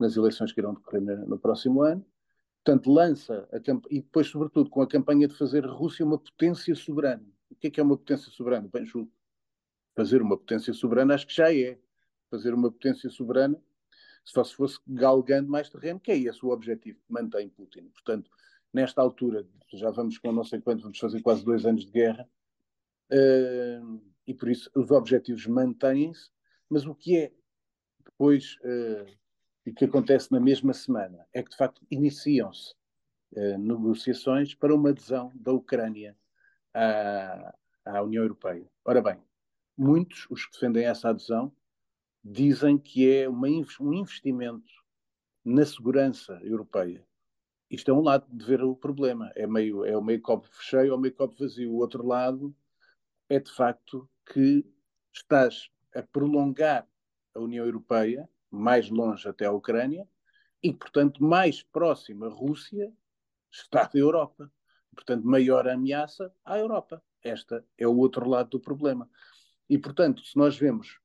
nas 0.00 0.16
eleições 0.16 0.50
que 0.52 0.60
irão 0.60 0.74
decorrer 0.74 1.02
no 1.02 1.38
próximo 1.38 1.82
ano. 1.82 2.04
Portanto, 2.64 2.90
lança 2.90 3.46
a 3.52 3.58
e 3.90 4.00
depois, 4.00 4.28
sobretudo, 4.28 4.70
com 4.70 4.80
a 4.80 4.88
campanha 4.88 5.28
de 5.28 5.36
fazer 5.36 5.66
a 5.66 5.70
Rússia 5.70 6.04
uma 6.04 6.18
potência 6.18 6.74
soberana. 6.74 7.28
O 7.50 7.54
que 7.54 7.66
é 7.66 7.70
que 7.70 7.78
é 7.78 7.82
uma 7.82 7.96
potência 7.96 8.32
soberana? 8.32 8.68
Bem, 8.72 8.86
julgo. 8.86 9.12
Fazer 9.94 10.22
uma 10.22 10.36
potência 10.36 10.72
soberana 10.72 11.14
acho 11.14 11.26
que 11.26 11.34
já 11.34 11.54
é. 11.54 11.78
Fazer 12.30 12.54
uma 12.54 12.72
potência 12.72 13.10
soberana, 13.10 13.62
só 14.24 14.42
se 14.42 14.54
fosse 14.54 14.78
galgando 14.88 15.50
mais 15.50 15.68
terreno, 15.68 16.00
que 16.00 16.10
é 16.10 16.18
esse 16.18 16.44
o 16.44 16.48
objetivo 16.48 16.98
que 16.98 17.12
mantém 17.12 17.50
Putin. 17.50 17.90
Portanto, 17.90 18.30
nesta 18.72 19.02
altura, 19.02 19.46
já 19.72 19.90
vamos 19.90 20.16
com 20.18 20.32
não 20.32 20.42
sei 20.42 20.60
quantos, 20.60 20.82
vamos 20.82 20.98
fazer 20.98 21.20
quase 21.20 21.44
dois 21.44 21.66
anos 21.66 21.84
de 21.84 21.92
guerra, 21.92 22.28
uh, 23.12 24.02
e 24.26 24.34
por 24.34 24.48
isso 24.48 24.70
os 24.74 24.90
objetivos 24.90 25.46
mantêm-se, 25.46 26.30
mas 26.68 26.86
o 26.86 26.94
que 26.94 27.16
é 27.16 27.32
depois 28.04 28.56
uh, 28.62 29.06
e 29.66 29.72
que 29.72 29.84
acontece 29.84 30.30
na 30.30 30.40
mesma 30.40 30.72
semana 30.72 31.26
é 31.32 31.42
que, 31.42 31.50
de 31.50 31.56
facto, 31.56 31.80
iniciam-se 31.90 32.74
eh, 33.34 33.58
negociações 33.58 34.54
para 34.54 34.74
uma 34.74 34.90
adesão 34.90 35.32
da 35.34 35.52
Ucrânia 35.52 36.16
à, 36.72 37.54
à, 37.84 38.02
União 38.02 38.22
Europeia. 38.22 38.70
Ora 38.84 39.02
bem, 39.02 39.18
muitos, 39.76 40.26
os 40.30 40.46
que 40.46 40.52
defendem 40.52 40.84
essa 40.84 41.08
adesão, 41.08 41.52
dizem 42.22 42.78
que 42.78 43.10
é 43.10 43.28
uma, 43.28 43.48
um 43.80 43.92
investimento 43.92 44.72
na 45.44 45.64
segurança 45.64 46.38
europeia. 46.42 47.04
Isto 47.70 47.90
é 47.90 47.94
um 47.94 48.02
lado 48.02 48.26
de 48.30 48.44
ver 48.44 48.62
o 48.62 48.76
problema. 48.76 49.32
É 49.34 49.46
meio, 49.46 49.84
é 49.84 49.96
o 49.96 50.02
meio 50.02 50.20
copo 50.20 50.48
cheio 50.60 50.92
ou 50.92 50.98
meio 50.98 51.14
copo 51.14 51.34
vazio. 51.38 51.72
O 51.72 51.78
outro 51.78 52.06
lado 52.06 52.54
é 53.28 53.40
de 53.40 53.50
facto 53.50 54.08
que 54.32 54.64
estás 55.12 55.68
a 55.94 56.02
prolongar 56.02 56.86
a 57.34 57.40
União 57.40 57.64
Europeia 57.64 58.28
mais 58.54 58.88
longe 58.90 59.28
até 59.28 59.46
a 59.46 59.52
Ucrânia 59.52 60.08
e, 60.62 60.72
portanto, 60.72 61.22
mais 61.22 61.62
próxima 61.62 62.26
a 62.26 62.30
Rússia 62.30 62.92
está 63.52 63.84
da 63.84 63.98
Europa. 63.98 64.50
Portanto, 64.94 65.26
maior 65.26 65.68
ameaça 65.68 66.32
à 66.44 66.58
Europa. 66.58 67.02
Esta 67.22 67.64
é 67.76 67.86
o 67.86 67.96
outro 67.96 68.28
lado 68.28 68.50
do 68.50 68.60
problema. 68.60 69.08
E, 69.68 69.76
portanto, 69.76 70.24
se 70.24 70.36
nós 70.36 70.56
vemos 70.56 70.98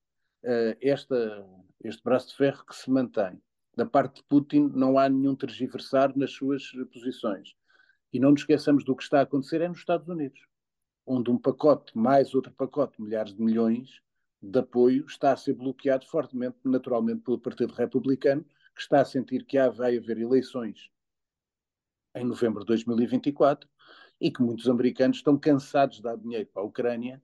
uh, 0.44 0.77
esta, 0.82 1.46
este 1.84 2.03
braço 2.03 2.29
de 2.29 2.36
ferro 2.36 2.65
que 2.65 2.75
se 2.75 2.89
mantém, 2.89 3.41
da 3.75 3.86
parte 3.86 4.18
de 4.18 4.27
Putin 4.27 4.72
não 4.74 4.98
há 4.98 5.08
nenhum 5.08 5.36
tergiversar 5.36 6.15
nas 6.15 6.32
suas 6.32 6.72
posições. 6.91 7.56
E 8.12 8.20
não 8.20 8.32
nos 8.32 8.41
esqueçamos 8.41 8.84
do 8.84 8.96
que 8.96 9.03
está 9.03 9.20
a 9.20 9.24
acontecer 9.24 9.62
é 9.62 9.68
nos 9.68 9.79
Estados 9.79 10.08
Unidos, 10.08 10.39
onde 11.06 11.32
um 11.32 11.38
pacote, 11.38 11.98
mais 11.98 12.34
outro 12.34 12.51
pacote, 12.53 13.01
milhares 13.01 13.34
de 13.34 13.41
milhões 13.41 14.01
de 14.41 14.60
apoio, 14.60 15.05
está 15.05 15.34
a 15.34 15.38
ser 15.38 15.53
bloqueado 15.53 16.05
fortemente, 16.05 16.58
naturalmente, 16.63 17.22
pelo 17.22 17.39
Partido 17.39 17.74
Republicano, 17.74 18.43
que 18.75 18.81
está 18.81 19.01
a 19.01 19.05
sentir 19.05 19.46
que 19.46 19.58
há, 19.58 19.69
vai 19.69 19.98
haver 19.98 20.17
eleições 20.19 20.89
em 22.15 22.24
novembro 22.24 22.62
de 22.62 22.67
2024 22.67 23.69
e 24.19 24.31
que 24.31 24.41
muitos 24.41 24.67
americanos 24.67 25.17
estão 25.17 25.38
cansados 25.38 25.98
de 25.98 26.03
dar 26.03 26.17
dinheiro 26.17 26.48
para 26.48 26.62
a 26.62 26.65
Ucrânia 26.65 27.22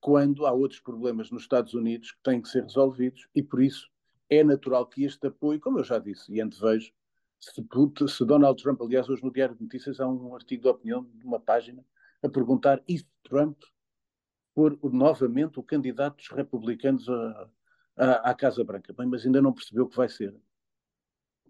quando 0.00 0.46
há 0.46 0.52
outros 0.52 0.80
problemas 0.80 1.30
nos 1.30 1.42
Estados 1.42 1.74
Unidos 1.74 2.12
que 2.12 2.22
têm 2.22 2.40
que 2.40 2.48
ser 2.48 2.62
resolvidos 2.62 3.28
e 3.34 3.42
por 3.42 3.62
isso 3.62 3.90
é 4.28 4.42
natural 4.42 4.86
que 4.86 5.04
este 5.04 5.26
apoio, 5.26 5.60
como 5.60 5.78
eu 5.78 5.84
já 5.84 5.98
disse 5.98 6.32
e 6.32 6.40
antevejo, 6.40 6.92
se, 7.40 7.62
se 8.08 8.24
Donald 8.24 8.62
Trump, 8.62 8.80
aliás, 8.80 9.08
hoje 9.08 9.22
no 9.22 9.32
Diário 9.32 9.54
de 9.54 9.62
Notícias 9.62 10.00
há 10.00 10.06
um 10.06 10.34
artigo 10.34 10.62
de 10.62 10.68
opinião 10.68 11.04
de 11.14 11.24
uma 11.24 11.38
página 11.38 11.84
a 12.22 12.28
perguntar 12.28 12.82
e 12.88 12.98
se 12.98 13.06
Trump 13.22 13.56
for 14.56 14.78
novamente 14.90 15.60
o 15.60 15.62
candidato 15.62 16.16
dos 16.16 16.28
republicanos 16.28 17.06
à 17.94 18.34
Casa 18.34 18.64
Branca. 18.64 18.90
Bem, 18.94 19.06
mas 19.06 19.26
ainda 19.26 19.42
não 19.42 19.52
percebeu 19.52 19.84
o 19.84 19.88
que 19.88 19.96
vai 19.96 20.08
ser. 20.08 20.34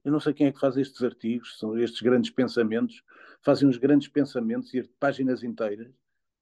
Eu 0.04 0.10
não 0.10 0.18
sei 0.18 0.34
quem 0.34 0.48
é 0.48 0.52
que 0.52 0.58
faz 0.58 0.76
estes 0.76 1.00
artigos, 1.04 1.56
são 1.56 1.78
estes 1.78 2.02
grandes 2.02 2.30
pensamentos, 2.30 3.04
fazem 3.42 3.68
uns 3.68 3.76
grandes 3.76 4.08
pensamentos 4.08 4.74
e 4.74 4.82
páginas 4.98 5.44
inteiras, 5.44 5.88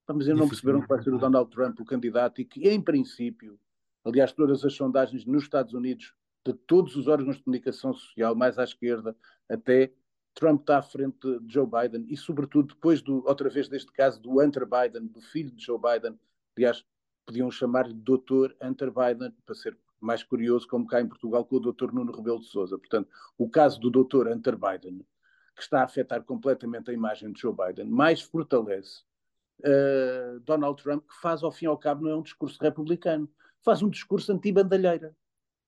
mas 0.07 0.27
ainda 0.27 0.39
não 0.39 0.49
perceberam 0.49 0.81
que 0.81 0.87
vai 0.87 1.03
ser 1.03 1.13
o 1.13 1.19
Donald 1.19 1.51
Trump 1.51 1.79
o 1.79 1.85
candidato 1.85 2.41
e 2.41 2.45
que, 2.45 2.67
em 2.67 2.81
princípio, 2.81 3.59
aliás, 4.03 4.31
todas 4.31 4.65
as 4.65 4.73
sondagens 4.73 5.23
nos 5.23 5.43
Estados 5.43 5.73
Unidos, 5.73 6.15
de 6.43 6.53
todos 6.53 6.95
os 6.95 7.07
órgãos 7.07 7.37
de 7.37 7.43
comunicação 7.43 7.93
social, 7.93 8.35
mais 8.35 8.57
à 8.57 8.63
esquerda, 8.63 9.15
até 9.47 9.93
Trump 10.33 10.61
está 10.61 10.79
à 10.79 10.81
frente 10.81 11.39
de 11.41 11.53
Joe 11.53 11.67
Biden 11.67 12.05
e, 12.09 12.17
sobretudo, 12.17 12.73
depois, 12.73 13.03
do, 13.03 13.23
outra 13.27 13.49
vez 13.49 13.67
deste 13.67 13.91
caso, 13.91 14.19
do 14.19 14.41
Hunter 14.41 14.65
Biden, 14.65 15.07
do 15.07 15.21
filho 15.21 15.51
de 15.51 15.63
Joe 15.63 15.79
Biden, 15.79 16.19
aliás, 16.57 16.83
podiam 17.25 17.49
chamar-lhe 17.49 17.93
Doutor 17.93 18.55
Hunter 18.61 18.91
Biden, 18.91 19.33
para 19.45 19.55
ser 19.55 19.77
mais 19.99 20.23
curioso, 20.23 20.67
como 20.67 20.85
cá 20.85 21.01
em 21.01 21.07
Portugal, 21.07 21.45
com 21.45 21.55
o 21.55 21.59
Dr. 21.59 21.91
Nuno 21.91 22.11
Rebelo 22.11 22.39
de 22.39 22.47
Souza. 22.47 22.77
Portanto, 22.77 23.09
o 23.37 23.49
caso 23.49 23.79
do 23.79 23.89
Dr. 23.89 24.27
Hunter 24.27 24.57
Biden, 24.57 25.05
que 25.55 25.61
está 25.61 25.81
a 25.81 25.85
afetar 25.85 26.23
completamente 26.23 26.91
a 26.91 26.93
imagem 26.93 27.31
de 27.31 27.41
Joe 27.41 27.55
Biden, 27.55 27.89
mais 27.89 28.21
fortalece 28.21 29.03
uh, 29.61 30.39
Donald 30.41 30.81
Trump, 30.81 31.05
que 31.07 31.15
faz, 31.21 31.43
ao 31.43 31.51
fim 31.51 31.65
e 31.65 31.67
ao 31.67 31.77
cabo, 31.77 32.03
não 32.03 32.11
é 32.11 32.15
um 32.15 32.21
discurso 32.21 32.61
republicano, 32.61 33.29
faz 33.63 33.81
um 33.81 33.89
discurso 33.89 34.31
anti-bandalheira. 34.31 35.15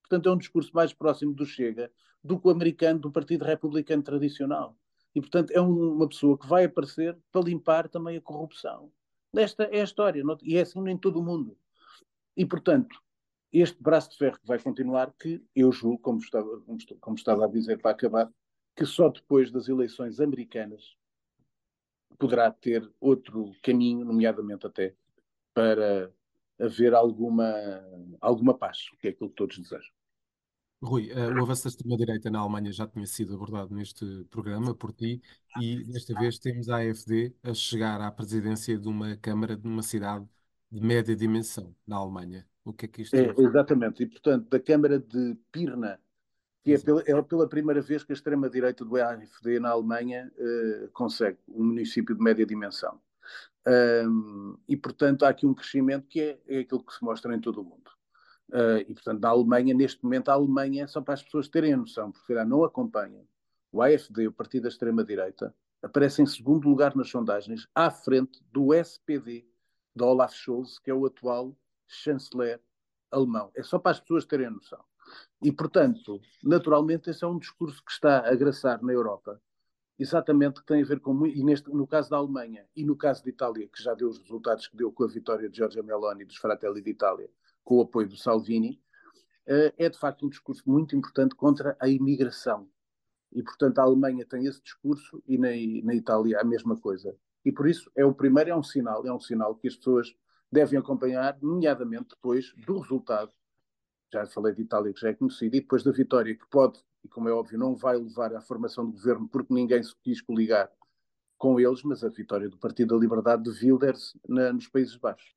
Portanto, 0.02 0.30
é 0.30 0.32
um 0.32 0.38
discurso 0.38 0.72
mais 0.74 0.94
próximo 0.94 1.34
do 1.34 1.46
Chega 1.46 1.92
do 2.24 2.40
que 2.40 2.48
o 2.48 2.52
americano, 2.52 3.00
do 3.00 3.12
Partido 3.12 3.44
Republicano 3.46 4.04
tradicional. 4.04 4.78
E, 5.16 5.22
portanto, 5.22 5.52
é 5.52 5.62
um, 5.62 5.94
uma 5.96 6.08
pessoa 6.08 6.38
que 6.38 6.48
vai 6.48 6.66
aparecer 6.66 7.18
para 7.32 7.42
limpar 7.42 7.88
também 7.90 8.18
a 8.18 8.22
corrupção. 8.22 8.92
Esta 9.40 9.64
é 9.66 9.82
a 9.82 9.84
história, 9.84 10.24
e 10.44 10.58
é 10.58 10.62
assim 10.62 10.88
em 10.90 10.98
todo 10.98 11.20
o 11.20 11.24
mundo. 11.24 11.58
E, 12.36 12.46
portanto, 12.46 13.00
este 13.52 13.82
braço 13.82 14.10
de 14.12 14.18
ferro 14.18 14.40
que 14.40 14.48
vai 14.48 14.60
continuar, 14.60 15.14
que 15.14 15.44
eu 15.56 15.72
julgo, 15.72 16.00
como 16.00 16.20
estava, 16.20 16.64
como 17.00 17.16
estava 17.16 17.46
a 17.46 17.48
dizer 17.48 17.80
para 17.80 17.92
acabar, 17.92 18.32
que 18.76 18.86
só 18.86 19.10
depois 19.10 19.52
das 19.52 19.68
eleições 19.68 20.20
americanas 20.20 20.96
poderá 22.18 22.52
ter 22.52 22.90
outro 23.00 23.52
caminho, 23.62 24.06
nomeadamente 24.06 24.66
até 24.66 24.96
para 25.54 26.12
haver 26.60 26.94
alguma, 26.94 27.54
alguma 28.20 28.58
paz, 28.58 28.90
que 29.00 29.08
é 29.08 29.12
aquilo 29.12 29.30
que 29.30 29.36
todos 29.36 29.58
desejam. 29.58 29.92
Rui, 30.82 31.12
uh, 31.12 31.34
o 31.40 31.42
avanço 31.42 31.64
da 31.64 31.70
extrema-direita 31.70 32.30
na 32.30 32.40
Alemanha 32.40 32.72
já 32.72 32.88
tinha 32.88 33.06
sido 33.08 33.34
abordado 33.34 33.74
neste 33.74 34.06
programa 34.30 34.76
por 34.76 34.94
ti 34.94 35.22
e 35.60 35.84
desta 35.86 36.14
vez 36.14 36.38
temos 36.38 36.70
a 36.70 36.78
AfD 36.78 37.36
a 37.42 37.54
chegar 37.54 38.00
à 38.00 38.12
presidência 38.12 38.78
de 38.78 38.88
uma 38.88 39.18
Câmara 39.18 39.58
de 39.58 39.68
uma 39.68 39.82
cidade 39.82 40.28
de 40.72 40.80
média 40.80 41.16
dimensão 41.16 41.76
na 41.86 41.96
Alemanha. 41.96 42.46
O 42.64 42.74
que 42.74 42.86
é 42.86 42.88
que 42.88 43.02
isto 43.02 43.16
é? 43.16 43.34
Exatamente, 43.38 44.04
e 44.04 44.06
portanto, 44.06 44.50
da 44.50 44.60
Câmara 44.60 45.00
de 45.00 45.36
Pirna, 45.52 46.00
que 46.64 46.74
é 46.74 46.78
pela, 46.78 47.02
é 47.08 47.22
pela, 47.24 47.50
primeira 47.50 47.82
vez 47.82 48.04
que 48.04 48.12
a 48.12 48.16
extrema-direita 48.16 48.86
do 48.86 48.98
AfD 48.98 49.60
na 49.60 49.70
Alemanha 49.70 50.32
uh, 50.38 50.90
consegue 50.92 51.40
um 51.48 51.64
município 51.64 52.14
de 52.14 52.22
média 52.22 52.46
dimensão. 52.46 53.00
Um, 53.66 54.58
e, 54.68 54.78
portanto, 54.78 55.24
há 55.24 55.30
aqui 55.30 55.46
um 55.46 55.54
crescimento 55.54 56.08
que 56.08 56.22
é, 56.22 56.40
é 56.48 56.60
aquilo 56.60 56.84
que 56.84 56.94
se 56.94 57.04
mostra 57.04 57.34
em 57.36 57.40
todo 57.40 57.62
o 57.62 57.64
mundo. 57.64 57.97
Uh, 58.50 58.80
e, 58.88 58.94
portanto, 58.94 59.20
na 59.20 59.30
Alemanha, 59.30 59.74
neste 59.74 60.04
momento, 60.04 60.30
a 60.30 60.34
Alemanha, 60.34 60.88
só 60.88 61.02
para 61.02 61.14
as 61.14 61.24
pessoas 61.24 61.50
terem 61.50 61.74
a 61.74 61.78
noção, 61.78 62.12
porque 62.12 62.34
lá 62.34 62.46
não 62.46 62.64
acompanham, 62.64 63.28
o 63.72 63.82
AfD, 63.82 64.28
o 64.28 64.32
partido 64.32 64.64
da 64.64 64.70
extrema-direita, 64.70 65.54
aparece 65.82 66.22
em 66.22 66.26
segundo 66.26 66.68
lugar 66.68 66.96
nas 66.96 67.10
sondagens, 67.10 67.68
à 67.76 67.92
frente 67.92 68.42
do 68.52 68.74
SPD, 68.74 69.46
de 69.96 70.04
Olaf 70.04 70.34
Scholz, 70.34 70.80
que 70.80 70.90
é 70.90 70.94
o 70.94 71.06
atual 71.06 71.56
chanceler 71.88 72.62
alemão. 73.12 73.52
É 73.56 73.64
só 73.64 73.80
para 73.80 73.92
as 73.92 74.00
pessoas 74.00 74.26
terem 74.26 74.48
a 74.48 74.52
noção. 74.52 74.84
E, 75.42 75.52
portanto, 75.52 76.22
naturalmente, 76.44 77.10
esse 77.10 77.24
é 77.24 77.28
um 77.28 77.38
discurso 77.38 77.84
que 77.84 77.92
está 77.92 78.28
a 78.28 78.36
graçar 78.36 78.82
na 78.82 78.92
Europa, 78.92 79.42
exatamente 79.98 80.60
que 80.60 80.66
tem 80.66 80.84
a 80.84 80.86
ver 80.86 81.00
com, 81.00 81.26
e 81.26 81.44
neste, 81.44 81.70
no 81.70 81.88
caso 81.88 82.10
da 82.10 82.18
Alemanha 82.18 82.66
e 82.76 82.84
no 82.84 82.96
caso 82.96 83.24
de 83.24 83.30
Itália, 83.30 83.68
que 83.68 83.82
já 83.82 83.94
deu 83.94 84.10
os 84.10 84.20
resultados 84.20 84.68
que 84.68 84.78
deu 84.78 84.92
com 84.92 85.04
a 85.04 85.08
vitória 85.08 85.50
de 85.50 85.58
Giorgia 85.58 85.82
Meloni 85.82 86.26
dos 86.26 86.38
Fratelli 86.38 86.82
d'Italia, 86.82 87.30
com 87.68 87.80
o 87.80 87.82
apoio 87.82 88.08
do 88.08 88.16
Salvini, 88.16 88.82
eh, 89.46 89.74
é 89.78 89.90
de 89.90 90.00
facto 90.00 90.26
um 90.26 90.30
discurso 90.30 90.64
muito 90.66 90.96
importante 90.96 91.36
contra 91.36 91.76
a 91.82 91.90
imigração. 91.90 92.70
E, 93.30 93.44
portanto, 93.44 93.80
a 93.80 93.84
Alemanha 93.84 94.26
tem 94.26 94.46
esse 94.46 94.62
discurso 94.62 95.22
e 95.28 95.38
na, 95.38 95.50
na 95.84 95.94
Itália 95.94 96.40
a 96.40 96.46
mesma 96.46 96.78
coisa. 96.78 97.14
E 97.44 97.52
por 97.52 97.68
isso 97.68 97.92
é 97.94 98.06
o 98.06 98.14
primeiro, 98.14 98.52
é 98.52 98.56
um 98.56 98.64
sinal, 98.64 99.06
é 99.06 99.12
um 99.12 99.20
sinal 99.20 99.54
que 99.54 99.68
as 99.68 99.76
pessoas 99.76 100.16
devem 100.50 100.80
acompanhar, 100.80 101.38
nomeadamente 101.42 102.12
depois 102.12 102.54
do 102.66 102.80
resultado. 102.80 103.34
Já 104.14 104.26
falei 104.28 104.54
de 104.54 104.62
Itália, 104.62 104.94
que 104.94 105.02
já 105.02 105.10
é 105.10 105.14
conhecido, 105.14 105.58
e 105.58 105.60
depois 105.60 105.84
da 105.84 105.92
vitória, 105.92 106.34
que 106.34 106.48
pode, 106.50 106.80
e 107.04 107.10
como 107.10 107.28
é 107.28 107.34
óbvio, 107.34 107.60
não 107.60 107.76
vai 107.76 107.98
levar 107.98 108.34
à 108.34 108.40
formação 108.40 108.86
do 108.86 108.94
governo, 108.94 109.28
porque 109.28 109.54
ninguém 109.54 109.84
se 109.84 109.94
quis 110.02 110.22
coligar 110.22 110.72
com 111.38 111.60
eles, 111.60 111.84
mas 111.84 112.02
a 112.02 112.08
vitória 112.08 112.48
do 112.48 112.58
Partido 112.58 112.96
da 112.96 113.02
Liberdade 113.02 113.44
de 113.44 113.50
Wilders 113.50 114.18
na, 114.26 114.54
nos 114.54 114.70
Países 114.70 114.96
Baixos. 114.96 115.37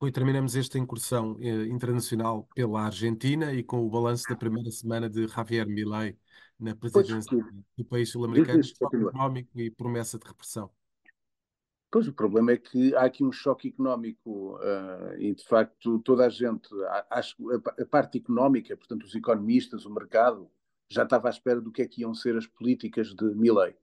Rui, 0.00 0.12
terminamos 0.12 0.54
esta 0.54 0.78
incursão 0.78 1.36
eh, 1.40 1.66
internacional 1.66 2.48
pela 2.54 2.82
Argentina 2.82 3.52
e 3.52 3.64
com 3.64 3.84
o 3.84 3.90
balanço 3.90 4.28
da 4.28 4.36
primeira 4.36 4.70
semana 4.70 5.10
de 5.10 5.26
Javier 5.26 5.66
Milei 5.66 6.16
na 6.58 6.72
presidência 6.72 7.28
pois, 7.28 7.54
do 7.76 7.84
país 7.84 8.08
sul-americano, 8.08 8.62
económico 8.80 9.60
e 9.60 9.68
promessa 9.72 10.16
de 10.16 10.24
repressão. 10.24 10.70
Pois 11.90 12.06
o 12.06 12.12
problema 12.12 12.52
é 12.52 12.56
que 12.56 12.94
há 12.94 13.06
aqui 13.06 13.24
um 13.24 13.32
choque 13.32 13.68
económico 13.68 14.56
uh, 14.58 15.18
e 15.18 15.34
de 15.34 15.44
facto 15.44 15.98
toda 16.00 16.26
a 16.26 16.28
gente, 16.28 16.68
acho 17.10 17.34
a, 17.50 17.82
a 17.82 17.86
parte 17.86 18.18
económica, 18.18 18.76
portanto 18.76 19.02
os 19.02 19.16
economistas, 19.16 19.84
o 19.84 19.92
mercado, 19.92 20.48
já 20.88 21.02
estava 21.02 21.28
à 21.28 21.30
espera 21.30 21.60
do 21.60 21.72
que 21.72 21.82
é 21.82 21.88
que 21.88 22.02
iam 22.02 22.14
ser 22.14 22.36
as 22.36 22.46
políticas 22.46 23.08
de 23.08 23.24
Milei. 23.34 23.74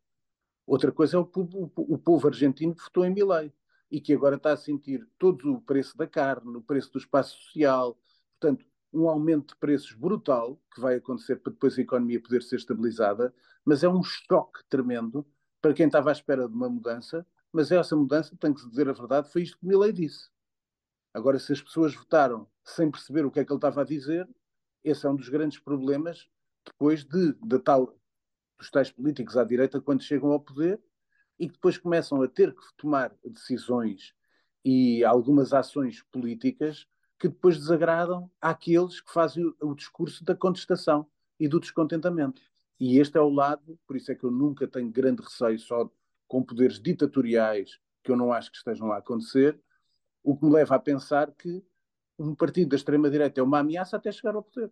Outra 0.66 0.94
coisa 0.94 1.18
é 1.18 1.20
o, 1.20 1.30
o, 1.36 1.72
o 1.76 1.98
povo 1.98 2.28
argentino 2.30 2.74
que 2.74 2.84
votou 2.84 3.04
em 3.04 3.14
Milei 3.14 3.52
e 3.90 4.02
que 4.02 4.14
agora 4.14 4.36
está 4.36 4.52
a 4.52 4.58
sentir 4.58 5.08
todo 5.18 5.54
o 5.54 5.62
preço 5.62 5.98
da 5.98 6.08
carne, 6.08 6.58
o 6.58 6.62
preço 6.62 6.92
do 6.92 7.00
espaço 7.00 7.38
social, 7.38 7.98
portanto 8.40 8.66
um 8.94 9.10
aumento 9.10 9.54
de 9.54 9.60
preços 9.60 9.92
brutal 9.92 10.62
que 10.74 10.80
vai 10.80 10.96
acontecer 10.96 11.36
para 11.38 11.52
depois 11.52 11.78
a 11.78 11.82
economia 11.82 12.22
poder 12.22 12.42
ser 12.42 12.56
estabilizada, 12.56 13.34
mas 13.66 13.84
é 13.84 13.90
um 13.90 14.02
choque 14.02 14.64
tremendo 14.70 15.28
para 15.62 15.74
quem 15.74 15.88
estava 15.88 16.10
à 16.10 16.14
espera 16.14 16.48
de 16.48 16.56
uma 16.56 16.70
mudança 16.70 17.26
mas 17.56 17.72
essa 17.72 17.96
mudança, 17.96 18.36
tem 18.38 18.54
que 18.54 18.60
se 18.60 18.70
dizer 18.70 18.90
a 18.90 18.92
verdade, 18.92 19.32
foi 19.32 19.44
isto 19.44 19.58
que 19.58 19.66
Milley 19.66 19.94
disse. 19.94 20.30
Agora, 21.14 21.40
se 21.40 21.54
as 21.54 21.62
pessoas 21.62 21.96
votaram 21.96 22.46
sem 22.66 22.92
perceber 22.92 23.26
o 23.26 23.32
que 23.32 23.40
é 23.40 23.46
que 23.46 23.50
ele 23.50 23.58
estava 23.58 23.80
a 23.80 23.86
dizer, 23.86 24.28
esse 24.84 25.06
é 25.06 25.10
um 25.10 25.16
dos 25.16 25.30
grandes 25.30 25.58
problemas 25.58 26.28
depois 26.66 27.06
de, 27.06 27.32
de 27.32 27.60
tal, 27.60 27.98
dos 28.60 28.70
tais 28.70 28.92
políticos 28.92 29.38
à 29.38 29.46
direita 29.46 29.80
quando 29.80 30.04
chegam 30.04 30.34
ao 30.34 30.40
poder 30.42 30.84
e 31.40 31.48
que 31.48 31.54
depois 31.54 31.78
começam 31.78 32.22
a 32.22 32.28
ter 32.28 32.54
que 32.54 32.62
tomar 32.78 33.14
decisões 33.24 34.14
e 34.64 35.04
algumas 35.04 35.54
ações 35.54 36.02
políticas 36.12 36.88
que 37.20 37.28
depois 37.28 37.58
desagradam 37.58 38.30
àqueles 38.42 39.00
que 39.00 39.12
fazem 39.12 39.54
o, 39.62 39.76
discurso 39.76 40.24
da 40.24 40.36
contestação 40.36 41.08
e 41.40 41.48
do 41.48 41.60
descontentamento. 41.60 42.42
E 42.80 43.00
este 43.00 43.18
é 43.18 43.22
o 43.22 43.30
lado, 43.30 43.80
por 43.88 43.96
isso 43.96 44.12
é 44.12 44.16
que 44.16 44.24
eu 44.24 44.32
nunca 44.32 44.68
tenho 44.68 44.92
grande 44.92 45.22
receio 45.22 45.60
só 45.60 45.90
com 46.28 46.44
poderes 46.44 46.80
ditatoriais 46.80 47.80
que 48.06 48.12
eu 48.12 48.16
não 48.16 48.32
acho 48.32 48.52
que 48.52 48.58
estejam 48.58 48.92
a 48.92 48.98
acontecer, 48.98 49.60
o 50.24 50.38
que 50.38 50.46
me 50.46 50.52
leva 50.52 50.76
a 50.76 50.80
pensar 50.80 51.32
que 51.32 51.66
um 52.18 52.36
partido 52.36 52.70
da 52.70 52.76
extrema-direita 52.76 53.42
é 53.42 53.44
uma 53.44 53.60
ameaça 53.60 53.98
até 53.98 54.12
chegar 54.12 54.36
ao 54.36 54.44
poder. 54.44 54.72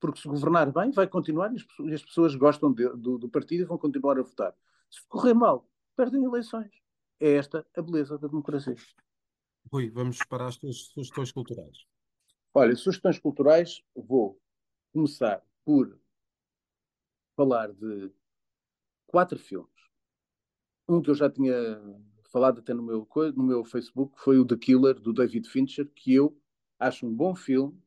Porque 0.00 0.18
se 0.18 0.26
governar 0.26 0.72
bem, 0.72 0.90
vai 0.90 1.06
continuar 1.06 1.52
e 1.52 1.94
as 1.94 2.02
pessoas 2.02 2.34
gostam 2.34 2.72
de, 2.72 2.88
do, 2.96 3.18
do, 3.18 3.28
partido 3.28 3.62
e 3.62 3.66
vão 3.66 3.76
continuar 3.76 4.18
a 4.18 4.22
votar. 4.22 4.54
Se 4.90 5.00
correr 5.06 5.34
mal, 5.34 5.68
perdem 6.00 6.24
eleições. 6.24 6.70
É 7.20 7.34
esta 7.34 7.66
a 7.76 7.82
beleza 7.82 8.16
da 8.16 8.26
democracia. 8.26 8.74
Rui, 9.70 9.90
vamos 9.90 10.18
para 10.26 10.46
as 10.46 10.56
tuas 10.56 10.86
sugestões 10.86 11.30
culturais. 11.30 11.84
Olha, 12.54 12.74
sugestões 12.74 13.18
culturais, 13.18 13.82
vou 13.94 14.40
começar 14.94 15.44
por 15.62 16.00
falar 17.36 17.70
de 17.74 18.10
quatro 19.06 19.38
filmes. 19.38 19.68
Um 20.88 21.02
que 21.02 21.10
eu 21.10 21.14
já 21.14 21.30
tinha 21.30 21.54
falado 22.32 22.60
até 22.60 22.72
no 22.72 22.82
meu, 22.82 23.06
no 23.36 23.44
meu 23.44 23.62
Facebook 23.62 24.18
foi 24.18 24.38
o 24.38 24.46
The 24.46 24.56
Killer, 24.56 24.98
do 24.98 25.12
David 25.12 25.46
Fincher, 25.50 25.86
que 25.90 26.14
eu 26.14 26.34
acho 26.78 27.06
um 27.06 27.14
bom 27.14 27.36
filme 27.36 27.78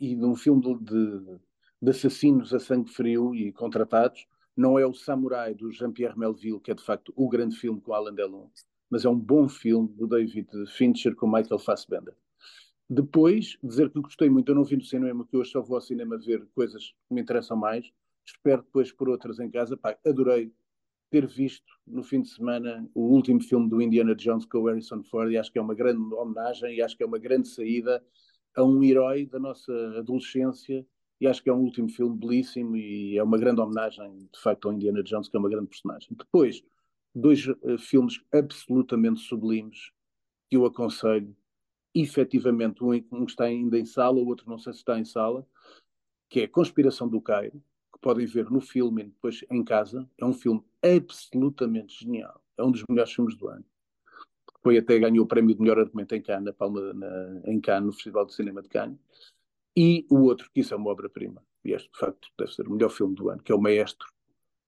e 0.00 0.14
um 0.24 0.36
filme 0.36 0.62
de, 0.84 1.40
de 1.82 1.90
assassinos 1.90 2.54
a 2.54 2.60
sangue 2.60 2.92
frio 2.92 3.34
e 3.34 3.52
contratados. 3.52 4.24
Não 4.58 4.76
é 4.76 4.84
o 4.84 4.92
Samurai 4.92 5.54
do 5.54 5.70
Jean-Pierre 5.70 6.18
Melville, 6.18 6.58
que 6.58 6.72
é 6.72 6.74
de 6.74 6.82
facto 6.82 7.12
o 7.14 7.28
grande 7.28 7.54
filme 7.54 7.80
com 7.80 7.92
Alan 7.92 8.12
Delon, 8.12 8.48
mas 8.90 9.04
é 9.04 9.08
um 9.08 9.16
bom 9.16 9.48
filme 9.48 9.88
do 9.90 10.04
David 10.04 10.48
Fincher 10.66 11.14
com 11.14 11.28
Michael 11.28 11.60
Fassbender. 11.60 12.12
Depois, 12.90 13.56
dizer 13.62 13.88
que 13.88 14.00
gostei 14.00 14.28
muito, 14.28 14.50
eu 14.50 14.56
não 14.56 14.64
vi 14.64 14.74
no 14.74 14.82
cinema, 14.82 15.24
que 15.24 15.36
hoje 15.36 15.52
só 15.52 15.62
vou 15.62 15.76
ao 15.76 15.80
cinema 15.80 16.18
ver 16.18 16.44
coisas 16.56 16.90
que 17.06 17.14
me 17.14 17.20
interessam 17.20 17.56
mais. 17.56 17.88
Espero 18.26 18.62
depois 18.62 18.90
por 18.90 19.08
outras 19.08 19.38
em 19.38 19.48
casa. 19.48 19.76
Pá, 19.76 19.96
adorei 20.04 20.52
ter 21.08 21.24
visto 21.24 21.72
no 21.86 22.02
fim 22.02 22.20
de 22.20 22.28
semana 22.28 22.84
o 22.96 23.02
último 23.14 23.40
filme 23.40 23.70
do 23.70 23.80
Indiana 23.80 24.12
Jones 24.16 24.44
com 24.44 24.58
o 24.58 24.66
Harrison 24.66 25.04
Ford 25.04 25.30
e 25.30 25.38
acho 25.38 25.52
que 25.52 25.60
é 25.60 25.62
uma 25.62 25.74
grande 25.74 26.02
homenagem 26.12 26.74
e 26.74 26.82
acho 26.82 26.96
que 26.96 27.04
é 27.04 27.06
uma 27.06 27.18
grande 27.20 27.46
saída 27.46 28.04
a 28.56 28.64
um 28.64 28.82
herói 28.82 29.24
da 29.24 29.38
nossa 29.38 29.72
adolescência 29.96 30.84
e 31.20 31.26
acho 31.26 31.42
que 31.42 31.50
é 31.50 31.52
um 31.52 31.60
último 31.60 31.88
filme 31.88 32.16
belíssimo 32.16 32.76
e 32.76 33.18
é 33.18 33.22
uma 33.22 33.38
grande 33.38 33.60
homenagem 33.60 34.28
de 34.32 34.40
facto 34.40 34.68
ao 34.68 34.74
Indiana 34.74 35.02
Jones 35.02 35.28
que 35.28 35.36
é 35.36 35.40
uma 35.40 35.48
grande 35.48 35.68
personagem. 35.68 36.08
Depois, 36.10 36.62
dois 37.14 37.46
uh, 37.46 37.78
filmes 37.78 38.20
absolutamente 38.32 39.20
sublimes 39.20 39.92
que 40.48 40.56
eu 40.56 40.64
aconselho 40.64 41.36
efetivamente, 41.94 42.82
um, 42.84 42.90
um 43.12 43.24
está 43.24 43.44
ainda 43.44 43.78
em 43.78 43.84
sala, 43.84 44.18
o 44.18 44.26
outro 44.26 44.48
não 44.48 44.58
sei 44.58 44.72
se 44.72 44.80
está 44.80 44.98
em 44.98 45.04
sala, 45.04 45.46
que 46.28 46.40
é 46.40 46.46
Conspiração 46.46 47.08
do 47.08 47.20
Cairo, 47.20 47.62
que 47.92 47.98
podem 48.00 48.26
ver 48.26 48.50
no 48.50 48.60
filme 48.60 49.02
e 49.02 49.06
depois 49.06 49.44
em 49.50 49.64
casa. 49.64 50.08
É 50.18 50.24
um 50.24 50.32
filme 50.32 50.62
absolutamente 50.82 52.04
genial. 52.04 52.40
É 52.56 52.62
um 52.62 52.70
dos 52.70 52.84
melhores 52.88 53.12
filmes 53.12 53.36
do 53.36 53.48
ano. 53.48 53.64
Foi 54.62 54.76
até 54.76 54.98
ganhou 54.98 55.24
o 55.24 55.28
prémio 55.28 55.54
de 55.54 55.60
melhor 55.60 55.78
argumento 55.78 56.14
em 56.14 56.22
Cannes, 56.22 56.44
na 56.44 56.52
Palma, 56.52 56.92
na, 56.92 57.40
em 57.44 57.60
Cannes, 57.60 57.86
no 57.86 57.92
Festival 57.92 58.26
de 58.26 58.34
Cinema 58.34 58.60
de 58.60 58.68
Cannes. 58.68 58.98
E 59.80 60.04
o 60.10 60.22
outro, 60.22 60.50
que 60.52 60.58
isso 60.58 60.74
é 60.74 60.76
uma 60.76 60.90
obra-prima. 60.90 61.40
E 61.64 61.72
este, 61.72 61.88
de 61.92 61.98
facto, 62.00 62.28
deve 62.36 62.52
ser 62.52 62.66
o 62.66 62.72
melhor 62.72 62.88
filme 62.88 63.14
do 63.14 63.28
ano, 63.28 63.40
que 63.40 63.52
é 63.52 63.54
O 63.54 63.60
Maestro, 63.60 64.08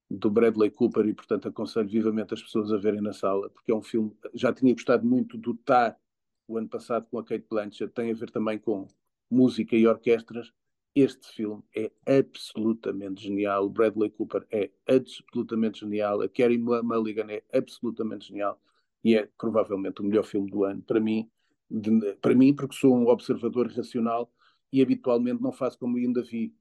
do 0.08 0.30
Bradley 0.30 0.70
Cooper. 0.70 1.04
E, 1.06 1.12
portanto, 1.12 1.48
aconselho 1.48 1.88
vivamente 1.88 2.32
as 2.32 2.40
pessoas 2.40 2.72
a 2.72 2.76
verem 2.76 3.00
na 3.00 3.12
sala, 3.12 3.50
porque 3.50 3.72
é 3.72 3.74
um 3.74 3.82
filme. 3.82 4.16
Já 4.34 4.52
tinha 4.52 4.72
gostado 4.72 5.04
muito 5.04 5.36
do 5.36 5.54
Tar, 5.54 5.98
o 6.46 6.56
ano 6.56 6.68
passado, 6.68 7.08
com 7.10 7.18
a 7.18 7.24
Kate 7.24 7.44
Blanchett. 7.50 7.92
Tem 7.92 8.12
a 8.12 8.14
ver 8.14 8.30
também 8.30 8.56
com 8.56 8.86
música 9.28 9.74
e 9.74 9.84
orquestras 9.84 10.52
este 10.94 11.32
filme 11.34 11.62
é 11.76 11.90
absolutamente 12.06 13.22
genial. 13.22 13.64
O 13.64 13.70
Bradley 13.70 14.10
Cooper 14.10 14.46
é 14.50 14.70
absolutamente 14.88 15.80
genial. 15.80 16.20
A 16.20 16.28
Carey 16.28 16.58
Mulligan 16.58 17.30
é 17.30 17.42
absolutamente 17.52 18.28
genial. 18.28 18.60
E 19.02 19.16
é 19.16 19.28
provavelmente 19.38 20.00
o 20.00 20.04
melhor 20.04 20.24
filme 20.24 20.50
do 20.50 20.64
ano. 20.64 20.82
Para 20.82 21.00
mim, 21.00 21.30
de, 21.70 22.14
para 22.16 22.34
mim 22.34 22.54
porque 22.54 22.74
sou 22.74 22.94
um 22.96 23.08
observador 23.08 23.68
racional 23.68 24.30
e 24.72 24.80
habitualmente 24.80 25.42
não 25.42 25.52
faço 25.52 25.78
como 25.78 25.96
ainda 25.96 26.22
vi 26.22 26.54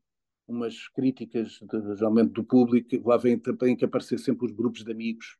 umas 0.48 0.88
críticas, 0.88 1.60
de, 1.62 1.96
geralmente 1.96 2.32
do 2.32 2.44
público. 2.44 3.08
Lá 3.08 3.18
vem, 3.18 3.38
têm 3.38 3.76
que 3.76 3.86
aparecer 3.86 4.18
sempre 4.18 4.48
os 4.48 4.52
grupos 4.52 4.84
de 4.84 4.92
amigos. 4.92 5.38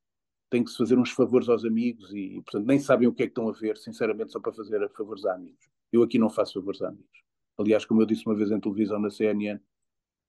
Tem 0.50 0.64
que 0.64 0.72
se 0.72 0.78
fazer 0.78 0.98
uns 0.98 1.12
favores 1.12 1.50
aos 1.50 1.66
amigos 1.66 2.12
e, 2.14 2.42
portanto, 2.44 2.66
nem 2.66 2.80
sabem 2.80 3.08
o 3.08 3.14
que 3.14 3.24
é 3.24 3.26
que 3.26 3.32
estão 3.32 3.50
a 3.50 3.52
ver, 3.52 3.78
sinceramente, 3.78 4.32
só 4.32 4.40
para 4.40 4.54
fazer 4.54 4.88
favores 4.96 5.26
a 5.26 5.36
amigos. 5.36 5.68
Eu 5.92 6.04
aqui 6.04 6.18
não 6.18 6.30
faço 6.30 6.54
favores 6.54 6.82
a 6.82 6.90
amigos. 6.90 7.24
Aliás, 7.58 7.86
como 7.86 8.02
eu 8.02 8.06
disse 8.06 8.26
uma 8.26 8.36
vez 8.36 8.52
em 8.52 8.60
televisão 8.60 9.00
na 9.00 9.10
CNN, 9.10 9.60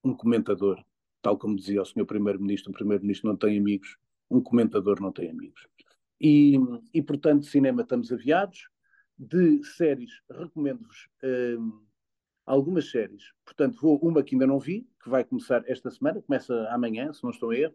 um 0.03 0.15
comentador, 0.15 0.83
tal 1.23 1.39
como 1.39 1.57
dizia 1.57 1.81
o 1.81 1.87
senhor 1.87 2.07
primeiro-ministro, 2.07 2.71
um 2.71 2.75
primeiro-ministro 2.75 3.29
não 3.29 3.37
tem 3.37 3.59
amigos, 3.59 3.97
um 4.31 4.41
comentador 4.43 5.01
não 5.01 5.13
tem 5.13 5.31
amigos. 5.31 5.67
E, 6.21 6.59
e 6.93 7.03
portanto, 7.03 7.47
cinema 7.47 7.83
estamos 7.83 8.13
aviados. 8.13 8.69
De 9.23 9.63
séries, 9.77 10.11
recomendo-vos 10.31 11.09
hum, 11.23 11.83
algumas 12.47 12.91
séries. 12.91 13.33
Portanto, 13.45 13.79
vou 13.81 13.99
uma 13.99 14.23
que 14.23 14.35
ainda 14.35 14.47
não 14.47 14.59
vi, 14.59 14.89
que 15.03 15.09
vai 15.09 15.25
começar 15.25 15.63
esta 15.67 15.91
semana, 15.91 16.23
começa 16.23 16.69
amanhã, 16.71 17.13
se 17.13 17.23
não 17.23 17.31
estou 17.31 17.51
a 17.51 17.57
erro, 17.57 17.75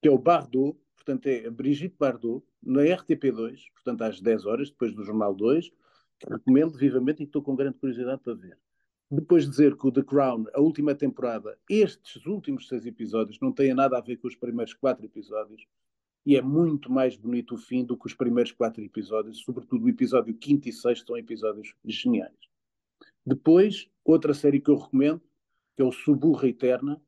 que 0.00 0.08
é 0.08 0.10
o 0.10 0.18
Bardot, 0.18 0.78
portanto 0.96 1.26
é 1.26 1.50
Brigitte 1.50 1.96
Bardot, 1.98 2.44
na 2.62 2.82
RTP2, 2.82 3.60
portanto 3.74 4.02
às 4.02 4.20
10 4.20 4.46
horas, 4.46 4.70
depois 4.70 4.94
do 4.94 5.04
Jornal 5.04 5.34
2, 5.34 5.70
que 6.18 6.30
recomendo 6.30 6.78
vivamente 6.78 7.20
e 7.20 7.24
estou 7.24 7.42
com 7.42 7.56
grande 7.56 7.78
curiosidade 7.78 8.20
para 8.22 8.34
ver 8.34 8.58
depois 9.10 9.44
de 9.44 9.50
dizer 9.50 9.76
que 9.76 9.86
o 9.86 9.92
The 9.92 10.02
Crown, 10.02 10.46
a 10.54 10.60
última 10.60 10.94
temporada, 10.94 11.58
estes 11.68 12.24
últimos 12.26 12.68
seis 12.68 12.86
episódios, 12.86 13.38
não 13.40 13.52
têm 13.52 13.74
nada 13.74 13.98
a 13.98 14.00
ver 14.00 14.16
com 14.16 14.26
os 14.26 14.36
primeiros 14.36 14.74
quatro 14.74 15.04
episódios, 15.04 15.66
e 16.26 16.36
é 16.36 16.42
muito 16.42 16.90
mais 16.90 17.16
bonito 17.16 17.54
o 17.54 17.58
fim 17.58 17.84
do 17.84 17.96
que 17.96 18.06
os 18.06 18.14
primeiros 18.14 18.52
quatro 18.52 18.82
episódios, 18.82 19.38
sobretudo 19.38 19.84
o 19.84 19.88
episódio 19.88 20.34
quinto 20.34 20.68
e 20.68 20.72
sexto 20.72 21.08
são 21.08 21.18
episódios 21.18 21.74
geniais. 21.84 22.34
Depois, 23.26 23.88
outra 24.04 24.34
série 24.34 24.60
que 24.60 24.70
eu 24.70 24.76
recomendo, 24.76 25.22
que 25.74 25.82
é 25.82 25.84
o 25.84 25.92
Suburra 25.92 26.48
Eterna, 26.48 27.00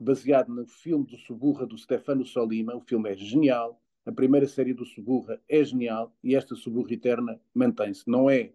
baseado 0.00 0.48
no 0.48 0.66
filme 0.66 1.06
do 1.06 1.16
Suburra 1.16 1.66
do 1.66 1.78
Stefano 1.78 2.26
Solima. 2.26 2.74
O 2.74 2.80
filme 2.80 3.10
é 3.10 3.16
genial, 3.16 3.80
a 4.04 4.10
primeira 4.10 4.48
série 4.48 4.74
do 4.74 4.84
Suburra 4.84 5.40
é 5.48 5.62
genial 5.62 6.12
e 6.22 6.34
esta 6.34 6.56
Suburra 6.56 6.92
Eterna 6.92 7.40
mantém-se. 7.54 8.08
Não 8.08 8.28
é, 8.28 8.52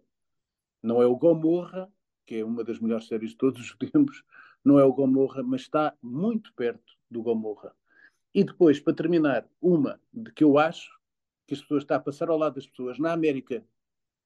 não 0.82 1.00
é 1.00 1.06
o 1.06 1.16
Gomorra, 1.16 1.90
que 2.26 2.36
é 2.36 2.44
uma 2.44 2.62
das 2.62 2.78
melhores 2.78 3.06
séries 3.06 3.30
de 3.30 3.36
todos 3.36 3.60
os 3.62 3.74
tempos, 3.90 4.22
não 4.62 4.78
é 4.78 4.84
o 4.84 4.92
Gomorra, 4.92 5.42
mas 5.42 5.62
está 5.62 5.94
muito 6.02 6.52
perto 6.52 6.92
do 7.10 7.22
Gomorra. 7.22 7.74
E 8.34 8.44
depois, 8.44 8.78
para 8.78 8.94
terminar, 8.94 9.48
uma 9.60 9.98
de 10.12 10.30
que 10.32 10.44
eu 10.44 10.58
acho 10.58 10.90
que 11.46 11.54
as 11.54 11.62
pessoas 11.62 11.82
está 11.82 11.96
a 11.96 12.00
passar 12.00 12.28
ao 12.28 12.36
lado 12.36 12.56
das 12.56 12.66
pessoas. 12.66 12.98
Na 12.98 13.12
América 13.12 13.64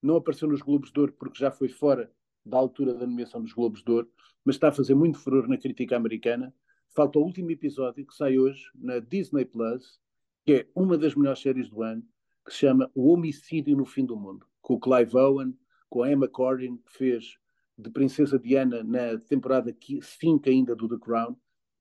não 0.02 0.16
apareceu 0.16 0.48
nos 0.48 0.60
Globos 0.60 0.90
de 0.90 0.98
Ouro 0.98 1.12
porque 1.12 1.38
já 1.38 1.52
foi 1.52 1.68
fora 1.68 2.10
da 2.44 2.58
altura 2.58 2.94
da 2.94 3.06
nomeação 3.06 3.40
dos 3.40 3.52
Globos 3.52 3.82
de 3.82 3.90
Ouro, 3.90 4.10
mas 4.44 4.56
está 4.56 4.68
a 4.68 4.72
fazer 4.72 4.94
muito 4.94 5.18
furor 5.18 5.48
na 5.48 5.56
crítica 5.56 5.96
americana. 5.96 6.54
Falta 6.94 7.18
o 7.18 7.22
último 7.22 7.50
episódio 7.50 8.06
que 8.06 8.14
sai 8.14 8.38
hoje 8.38 8.64
na 8.74 8.98
Disney 8.98 9.44
Plus, 9.44 10.00
que 10.44 10.52
é 10.52 10.68
uma 10.74 10.98
das 10.98 11.14
melhores 11.14 11.40
séries 11.40 11.68
do 11.68 11.82
ano, 11.82 12.02
que 12.44 12.52
se 12.52 12.58
chama 12.58 12.90
O 12.94 13.12
Homicídio 13.12 13.76
no 13.76 13.84
Fim 13.84 14.04
do 14.04 14.16
Mundo, 14.16 14.46
com 14.60 14.74
o 14.74 14.80
Clive 14.80 15.16
Owen, 15.16 15.56
com 15.88 16.02
a 16.02 16.10
Emma 16.10 16.28
Corrin, 16.28 16.76
que 16.78 16.92
fez 16.92 17.38
de 17.78 17.90
Princesa 17.90 18.38
Diana 18.38 18.82
na 18.82 19.18
temporada 19.18 19.74
5 20.00 20.48
ainda 20.48 20.74
do 20.74 20.88
The 20.88 20.98
Crown. 20.98 21.36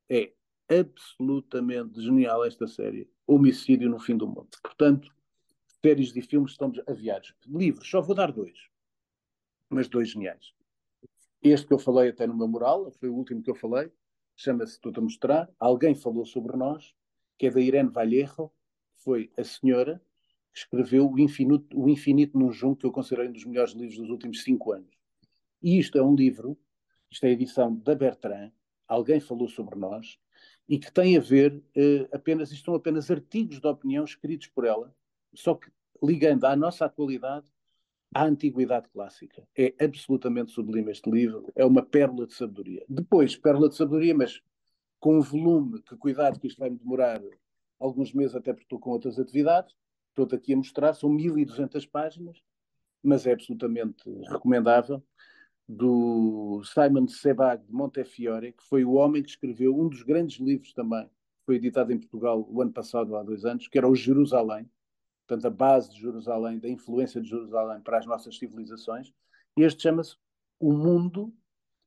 É 0.10 0.34
absolutamente 0.70 2.02
genial 2.02 2.46
esta 2.46 2.68
série. 2.68 3.10
Homicídio 3.28 3.90
no 3.90 4.00
fim 4.00 4.16
do 4.16 4.28
mundo. 4.28 4.50
Portanto, 4.62 5.10
séries 5.84 6.16
e 6.16 6.22
filmes 6.22 6.52
estamos 6.52 6.80
aviados. 6.88 7.34
Livros, 7.48 7.90
só 7.90 8.02
vou 8.02 8.16
dar 8.16 8.32
dois. 8.32 8.71
Mas 9.72 9.88
dois 9.88 10.10
geniais. 10.10 10.54
Este 11.42 11.66
que 11.66 11.74
eu 11.74 11.80
falei 11.80 12.10
até 12.10 12.28
no 12.28 12.36
meu 12.36 12.48
moral, 12.48 12.92
foi 12.92 13.10
o 13.10 13.16
último 13.16 13.42
que 13.42 13.50
eu 13.50 13.56
falei, 13.56 13.90
chama-se 14.36 14.74
Estou-te 14.74 15.00
a 15.00 15.02
mostrar. 15.02 15.50
Alguém 15.58 15.96
falou 15.96 16.26
sobre 16.26 16.58
nós, 16.58 16.94
que 17.38 17.48
é 17.48 17.50
da 17.50 17.62
Irene 17.62 17.90
Vallejo, 17.90 18.52
foi 18.98 19.32
a 19.38 19.44
senhora 19.44 20.02
que 20.54 20.60
escreveu 20.60 21.10
o 21.10 21.18
Infinito, 21.18 21.80
o 21.80 21.90
Infinito 21.90 22.38
num 22.38 22.52
Junco, 22.52 22.82
que 22.82 22.86
eu 22.86 22.92
considero 22.92 23.30
um 23.30 23.32
dos 23.32 23.46
melhores 23.46 23.72
livros 23.72 23.98
dos 23.98 24.10
últimos 24.10 24.44
cinco 24.44 24.74
anos. 24.74 24.94
E 25.64 25.80
isto 25.80 25.98
é 25.98 26.04
um 26.04 26.14
livro, 26.14 26.58
isto 27.10 27.26
é 27.26 27.30
a 27.30 27.32
edição 27.32 27.74
da 27.74 27.96
Bertrand, 27.96 28.52
alguém 28.86 29.22
falou 29.22 29.48
sobre 29.48 29.80
nós, 29.80 30.20
e 30.68 30.78
que 30.78 30.92
tem 30.92 31.18
a 31.18 31.22
ver 31.22 31.64
eh, 31.74 32.10
apenas, 32.12 32.52
isto 32.52 32.66
são 32.66 32.76
apenas 32.76 33.10
artigos 33.10 33.62
de 33.62 33.68
opinião 33.68 34.04
escritos 34.04 34.48
por 34.48 34.66
ela, 34.66 34.94
só 35.34 35.56
que 35.56 35.72
ligando 36.04 36.44
à 36.46 36.56
nossa 36.56 36.86
atualidade 36.86 37.48
à 38.14 38.26
antiguidade 38.26 38.90
clássica. 38.90 39.48
É 39.58 39.74
absolutamente 39.84 40.52
sublime 40.52 40.92
este 40.92 41.10
livro, 41.10 41.48
é 41.56 41.66
uma 41.66 41.84
pérola 41.84 42.28
de 42.28 42.34
sabedoria. 42.34 42.86
Depois, 42.88 43.36
pérola 43.36 43.70
de 43.70 43.76
sabedoria, 43.76 44.14
mas 44.16 44.42
com 45.00 45.18
um 45.18 45.22
volume, 45.22 45.82
que 45.82 45.96
cuidado 45.98 46.40
que 46.40 46.48
isto 46.48 46.60
vai-me 46.60 46.78
demorar 46.78 47.22
alguns 47.80 48.14
meses, 48.14 48.36
até 48.36 48.54
porque 48.54 48.66
estou 48.66 48.80
com 48.80 48.92
outras 48.92 49.18
atividades, 49.18 49.76
estou 50.10 50.28
aqui 50.38 50.54
a 50.54 50.58
mostrar, 50.58 50.94
são 50.94 51.10
1200 51.10 51.86
páginas, 51.88 52.38
mas 53.04 53.26
é 53.26 53.34
absolutamente 53.34 54.04
recomendável 54.30 55.04
do 55.68 56.62
Simon 56.66 57.08
Sebag 57.08 57.66
de 57.66 57.74
Montefiore, 57.74 58.52
que 58.52 58.64
foi 58.64 58.84
o 58.84 58.94
homem 58.94 59.24
que 59.24 59.30
escreveu 59.30 59.78
um 59.78 59.88
dos 59.88 60.04
grandes 60.04 60.40
livros 60.40 60.74
também, 60.74 61.10
foi 61.46 61.56
editado 61.56 61.92
em 61.92 61.98
Portugal 61.98 62.46
o 62.48 62.62
ano 62.62 62.72
passado, 62.72 63.16
há 63.16 63.24
dois 63.24 63.46
anos, 63.46 63.68
que 63.68 63.78
era 63.78 63.88
o 63.88 63.96
Jerusalém, 63.96 64.70
portanto, 65.32 65.46
a 65.46 65.50
base 65.50 65.90
de 65.92 66.02
Jerusalém, 66.02 66.60
da 66.60 66.68
influência 66.68 67.22
de 67.22 67.30
Jerusalém 67.30 67.80
para 67.80 67.98
as 67.98 68.06
nossas 68.06 68.38
civilizações. 68.38 69.14
E 69.58 69.64
este 69.64 69.84
chama-se 69.84 70.18
O 70.60 70.74
Mundo, 70.74 71.34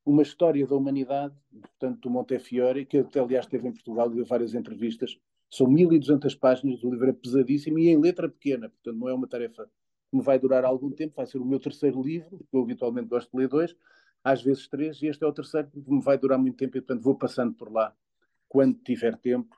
uma 0.04 0.22
história 0.22 0.66
da 0.66 0.74
humanidade, 0.74 1.34
portanto, 1.60 2.00
do 2.00 2.10
Montefiore, 2.10 2.86
que 2.86 3.04
aliás, 3.18 3.46
teve 3.46 3.68
em 3.68 3.72
Portugal, 3.72 4.08
deu 4.08 4.24
várias 4.24 4.54
entrevistas. 4.54 5.18
São 5.50 5.66
1200 5.66 6.34
páginas, 6.36 6.82
o 6.82 6.90
livro 6.90 7.10
é 7.10 7.12
pesadíssimo 7.12 7.78
e 7.78 7.88
em 7.88 8.00
letra 8.00 8.28
pequena, 8.28 8.70
portanto, 8.70 8.96
não 8.96 9.08
é 9.10 9.14
uma 9.14 9.28
tarefa 9.28 9.66
que 10.10 10.16
me 10.16 10.22
vai 10.22 10.38
durar 10.38 10.64
algum 10.64 10.90
tempo, 10.90 11.14
vai 11.14 11.26
ser 11.26 11.38
o 11.38 11.44
meu 11.44 11.60
terceiro 11.60 12.02
livro, 12.02 12.44
eu 12.50 12.62
habitualmente 12.62 13.08
gosto 13.08 13.30
de 13.30 13.36
ler 13.36 13.48
dois, 13.48 13.76
às 14.22 14.42
vezes 14.42 14.66
três, 14.68 15.02
e 15.02 15.06
este 15.06 15.22
é 15.22 15.26
o 15.26 15.32
terceiro 15.32 15.68
que 15.70 15.78
me 15.86 16.02
vai 16.02 16.16
durar 16.16 16.38
muito 16.38 16.56
tempo, 16.56 16.78
e 16.78 16.80
portanto 16.80 17.02
vou 17.02 17.14
passando 17.14 17.52
por 17.54 17.70
lá 17.70 17.94
quando 18.48 18.78
tiver 18.78 19.16
tempo, 19.18 19.54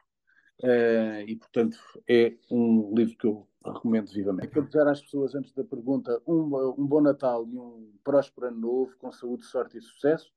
uh, 0.62 1.20
e 1.26 1.36
portanto 1.36 1.78
é 2.08 2.36
um 2.50 2.92
livro 2.94 3.16
que 3.16 3.26
eu 3.26 3.48
recomendo 3.72 4.10
vivamente. 4.12 4.48
Quero 4.48 4.66
dizer 4.66 4.86
às 4.86 5.00
pessoas, 5.00 5.34
antes 5.34 5.52
da 5.52 5.64
pergunta, 5.64 6.20
um, 6.26 6.74
um 6.78 6.86
bom 6.86 7.00
Natal 7.00 7.46
e 7.46 7.58
um 7.58 7.92
próspero 8.04 8.48
ano 8.48 8.58
novo, 8.58 8.96
com 8.98 9.10
saúde, 9.12 9.44
sorte 9.44 9.78
e 9.78 9.80
sucesso. 9.80 10.32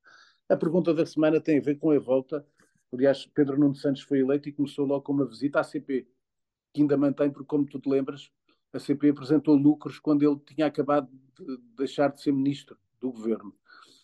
A 0.47 0.55
pergunta 0.55 0.93
da 0.93 1.05
semana 1.05 1.39
tem 1.39 1.59
a 1.59 1.61
ver 1.61 1.75
com 1.75 1.91
a 1.91 1.99
volta. 1.99 2.45
Aliás, 2.91 3.25
Pedro 3.27 3.59
Nuno 3.59 3.75
Santos 3.75 4.01
foi 4.01 4.19
eleito 4.19 4.49
e 4.49 4.51
começou 4.51 4.85
logo 4.85 5.03
com 5.03 5.13
uma 5.13 5.25
visita 5.25 5.59
à 5.59 5.63
CP, 5.63 6.07
que 6.73 6.81
ainda 6.81 6.97
mantém, 6.97 7.29
porque 7.29 7.47
como 7.47 7.65
tu 7.65 7.79
te 7.79 7.87
lembras, 7.89 8.31
a 8.73 8.79
CP 8.79 9.09
apresentou 9.09 9.55
lucros 9.55 9.99
quando 9.99 10.23
ele 10.23 10.39
tinha 10.39 10.67
acabado 10.67 11.09
de 11.37 11.57
deixar 11.77 12.11
de 12.11 12.21
ser 12.21 12.31
ministro 12.31 12.77
do 12.99 13.11
governo. 13.11 13.53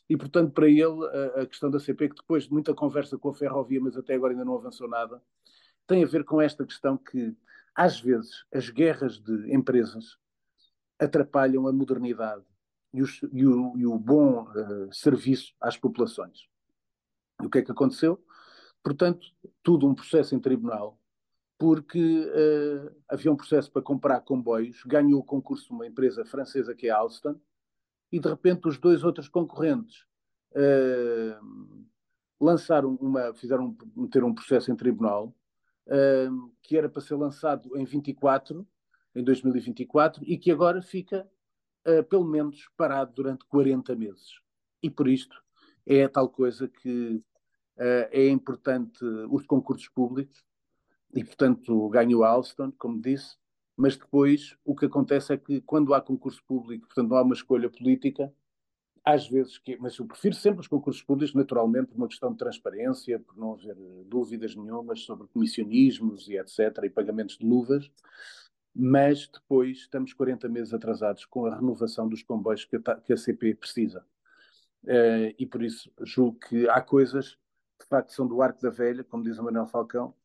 E, 0.10 0.16
portanto, 0.16 0.52
para 0.54 0.68
ele, 0.68 0.84
a, 0.84 1.42
a, 1.42 1.46
questão 1.48 1.70
da 1.70 1.80
CP, 1.80 2.10
que 2.10 2.16
depois 2.16 2.44
de 2.44 2.54
muita 2.54 2.74
conversa 2.74 3.18
com 3.18 3.30
a 3.30 3.34
ferrovia, 3.34 3.82
mas 3.82 3.98
até 3.98 4.14
agora 4.14 4.34
ainda 4.34 4.46
não 4.46 4.56
avançou 4.56 4.88
nada, 4.88 5.22
tem 5.88 6.04
a 6.04 6.08
ver 6.08 6.24
com 6.24 6.42
esta 6.42 6.66
questão 6.66 6.98
que, 6.98 7.36
às 7.76 8.00
vezes, 8.00 8.46
as 8.54 8.70
guerras 8.70 9.20
de 9.20 9.54
empresas 9.54 10.18
atrapalham 10.98 11.68
a 11.68 11.74
modernidade 11.74 12.46
e, 12.94 13.00
e, 13.34 13.46
o, 13.46 13.78
e 13.78 13.86
o, 13.86 14.00
bom 14.00 14.44
uh, 14.44 14.94
serviço 14.94 15.54
às 15.60 15.76
populações. 15.76 16.48
E 17.42 17.46
o 17.46 17.50
que 17.50 17.60
é 17.60 17.62
que 17.62 17.72
aconteceu? 17.72 18.24
Portanto, 18.82 19.28
tudo 19.62 19.88
um 19.88 19.94
processo 19.94 20.34
em 20.34 20.40
tribunal 20.40 20.98
porque 21.58 22.00
uh, 22.00 22.96
havia 23.10 23.32
um 23.32 23.36
processo 23.36 23.72
para 23.72 23.82
comprar 23.82 24.22
comboios, 24.22 24.84
ganhou 24.86 25.20
o 25.20 25.24
concurso 25.24 25.74
uma 25.74 25.88
empresa 25.88 26.26
francesa 26.26 26.76
que 26.76 26.88
é 26.88 26.92
Alstom, 26.92 27.40
e 28.12 28.20
de 28.20 28.28
repente 28.28 28.68
os 28.68 28.78
dois 28.78 29.04
outros 29.04 29.28
concorrentes 29.28 30.06
uh, 30.52 31.86
lançaram 32.40 32.96
uma, 32.96 33.34
fizeram 33.34 33.76
meter 33.96 34.24
um 34.24 34.34
processo 34.34 34.72
em 34.72 34.76
tribunal 34.76 35.34
uh, 35.88 36.52
que 36.62 36.78
era 36.78 36.90
para 36.90 37.02
ser 37.02 37.16
lançado 37.16 37.78
em 37.78 37.86
24, 37.86 38.68
em 39.16 39.24
2024, 39.24 40.24
e 40.26 40.38
que 40.38 40.52
agora 40.52 40.82
fica 40.82 41.30
pelo 42.10 42.26
menos 42.26 42.68
parado 42.76 43.14
durante 43.14 43.46
40 43.46 43.96
meses. 43.96 44.40
E 44.82 44.90
por 44.90 45.08
isto 45.08 45.40
é 45.86 46.08
tal 46.08 46.28
coisa 46.28 46.68
que 46.68 47.22
é 47.78 48.28
importante 48.28 49.06
os 49.30 49.46
concursos 49.46 49.88
públicos 49.90 50.44
e, 51.14 51.24
portanto, 51.24 51.88
ganhou 51.90 52.24
a 52.24 52.30
Alstom, 52.30 52.72
como 52.78 53.00
disse, 53.00 53.38
mas 53.78 53.96
depois 53.96 54.58
o 54.66 54.76
que 54.76 54.86
acontece 54.86 55.34
é 55.34 55.38
que 55.38 55.62
quando 55.62 55.94
há 55.94 56.02
concurso 56.02 56.44
público, 56.46 56.88
portanto, 56.88 57.10
não 57.10 57.18
há 57.18 57.22
uma 57.22 57.34
escolha 57.34 57.70
política, 57.70 58.34
às 59.06 59.28
vezes, 59.30 59.60
que, 59.60 59.78
mas 59.78 59.96
eu 60.00 60.06
prefiro 60.06 60.34
sempre 60.36 60.62
os 60.62 60.68
concursos 60.68 61.04
públicos, 61.04 61.36
naturalmente, 61.36 61.88
por 61.88 61.98
uma 61.98 62.08
questão 62.08 62.32
de 62.32 62.40
transparência, 62.40 63.20
por 63.20 63.38
não 63.38 63.54
haver 63.54 63.76
dúvidas 64.06 64.56
nenhumas 64.56 65.02
sobre 65.02 65.28
comissionismos 65.28 66.28
e 66.28 66.38
etc., 66.38 66.84
e 66.84 66.90
pagamentos 66.90 67.38
de 67.38 67.46
luvas, 67.46 67.92
mas 68.76 69.28
depois 69.28 69.78
estamos 69.78 70.12
40 70.12 70.50
meses 70.50 70.74
atrasados 70.74 71.24
com 71.26 71.46
a 71.46 71.56
renovação 71.56 72.10
dos 72.10 72.24
comboios 72.24 72.66
que 72.66 72.78
a, 72.78 72.96
que 72.96 73.14
a 73.14 73.18
CP 73.18 73.54
precisa. 73.54 74.04
Uh, 74.84 75.34
e 75.38 75.46
por 75.46 75.64
isso 75.64 75.92
julgo 76.02 76.40
que 76.40 76.68
há 76.68 76.82
coisas 76.82 77.36
que 77.78 77.84
de 77.84 77.88
facto 77.88 78.12
são 78.12 78.28
do 78.28 78.42
arco 78.42 78.62
da 78.62 78.70
velha, 78.70 79.04
como 79.04 79.24
diz 79.24 79.38
o 79.38 79.44
Manuel 79.44 79.68
Falcão, 79.68 80.16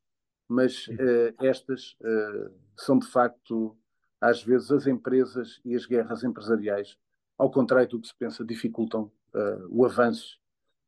mas 0.47 0.87
uh, 0.87 1.33
estas 1.39 1.93
uh, 2.01 2.51
são 2.75 2.97
de 2.97 3.07
facto, 3.07 3.77
às 4.19 4.43
vezes, 4.43 4.71
as 4.71 4.87
empresas 4.87 5.61
e 5.63 5.75
as 5.75 5.85
guerras 5.85 6.23
empresariais, 6.23 6.97
ao 7.41 7.49
contrário 7.49 7.89
do 7.89 7.99
que 7.99 8.07
se 8.07 8.13
pensa, 8.15 8.45
dificultam 8.45 9.11
uh, 9.33 9.67
o 9.71 9.83
avanço 9.83 10.37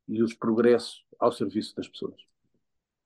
e 0.08 0.22
os 0.22 0.36
progressos 0.36 1.04
ao 1.18 1.32
serviço 1.32 1.76
das 1.76 1.88
pessoas. 1.88 2.16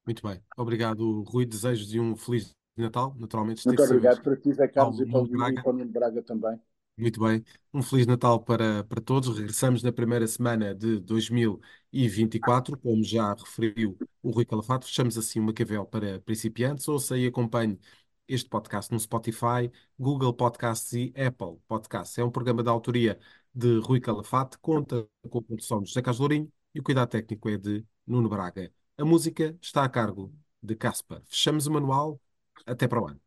Muito 0.06 0.22
bem. 0.22 0.42
Obrigado, 0.58 1.24
Rui. 1.24 1.46
Desejo 1.46 1.88
de 1.88 1.98
um 1.98 2.14
Feliz 2.14 2.54
Natal, 2.76 3.16
naturalmente. 3.18 3.66
Muito 3.66 3.82
obrigado 3.82 4.22
para 4.22 4.36
ti, 4.36 4.52
Zé 4.52 4.68
Carlos, 4.68 5.00
e 5.00 5.06
para 5.06 5.22
o 5.22 5.74
Nuno 5.74 5.92
Braga 5.92 6.22
também. 6.22 6.60
Muito 6.98 7.22
bem. 7.22 7.42
Um 7.74 7.82
Feliz 7.82 8.06
Natal 8.06 8.44
para, 8.44 8.84
para 8.84 9.00
todos. 9.00 9.38
Regressamos 9.38 9.82
na 9.82 9.94
primeira 9.94 10.28
semana 10.28 10.76
de 10.76 11.00
2024, 11.00 12.78
como 12.78 13.02
já 13.02 13.34
referiu 13.34 13.98
o 14.22 14.30
Rui 14.30 14.44
Calafato. 14.44 14.86
Fechamos 14.86 15.18
assim 15.18 15.40
uma 15.40 15.48
Maquiavel 15.48 15.86
para 15.86 16.20
principiantes. 16.20 16.86
Ouça 16.90 17.18
e 17.18 17.28
acompanhe 17.28 17.80
este 18.28 18.50
podcast 18.50 18.92
no 18.92 19.00
Spotify, 19.00 19.72
Google 19.98 20.34
Podcasts 20.34 20.94
e 20.94 21.14
Apple 21.16 21.60
Podcasts. 21.68 22.18
É 22.18 22.24
um 22.24 22.32
programa 22.32 22.64
da 22.64 22.72
autoria 22.72 23.20
de 23.54 23.80
Rui 23.80 24.00
Calafato, 24.00 24.60
conta 24.60 25.08
com 25.30 25.40
a 25.40 25.42
produção 25.44 25.82
de 25.82 25.90
José 25.90 26.02
Carlos 26.02 26.20
Lourinho 26.20 26.52
e 26.74 26.80
o 26.80 26.84
cuidado 26.84 27.10
técnico 27.10 27.50
é 27.50 27.58
de 27.58 27.86
Nuno 28.06 28.30
Braga. 28.30 28.72
A 28.98 29.06
música 29.06 29.58
está 29.62 29.84
a 29.84 29.90
cargo 29.90 30.34
de 30.62 30.76
Caspar. 30.76 31.22
Fechamos 31.26 31.68
o 31.68 31.72
manual. 31.72 32.20
Até 32.66 32.88
para 32.88 33.02
o 33.02 33.08
ano. 33.08 33.27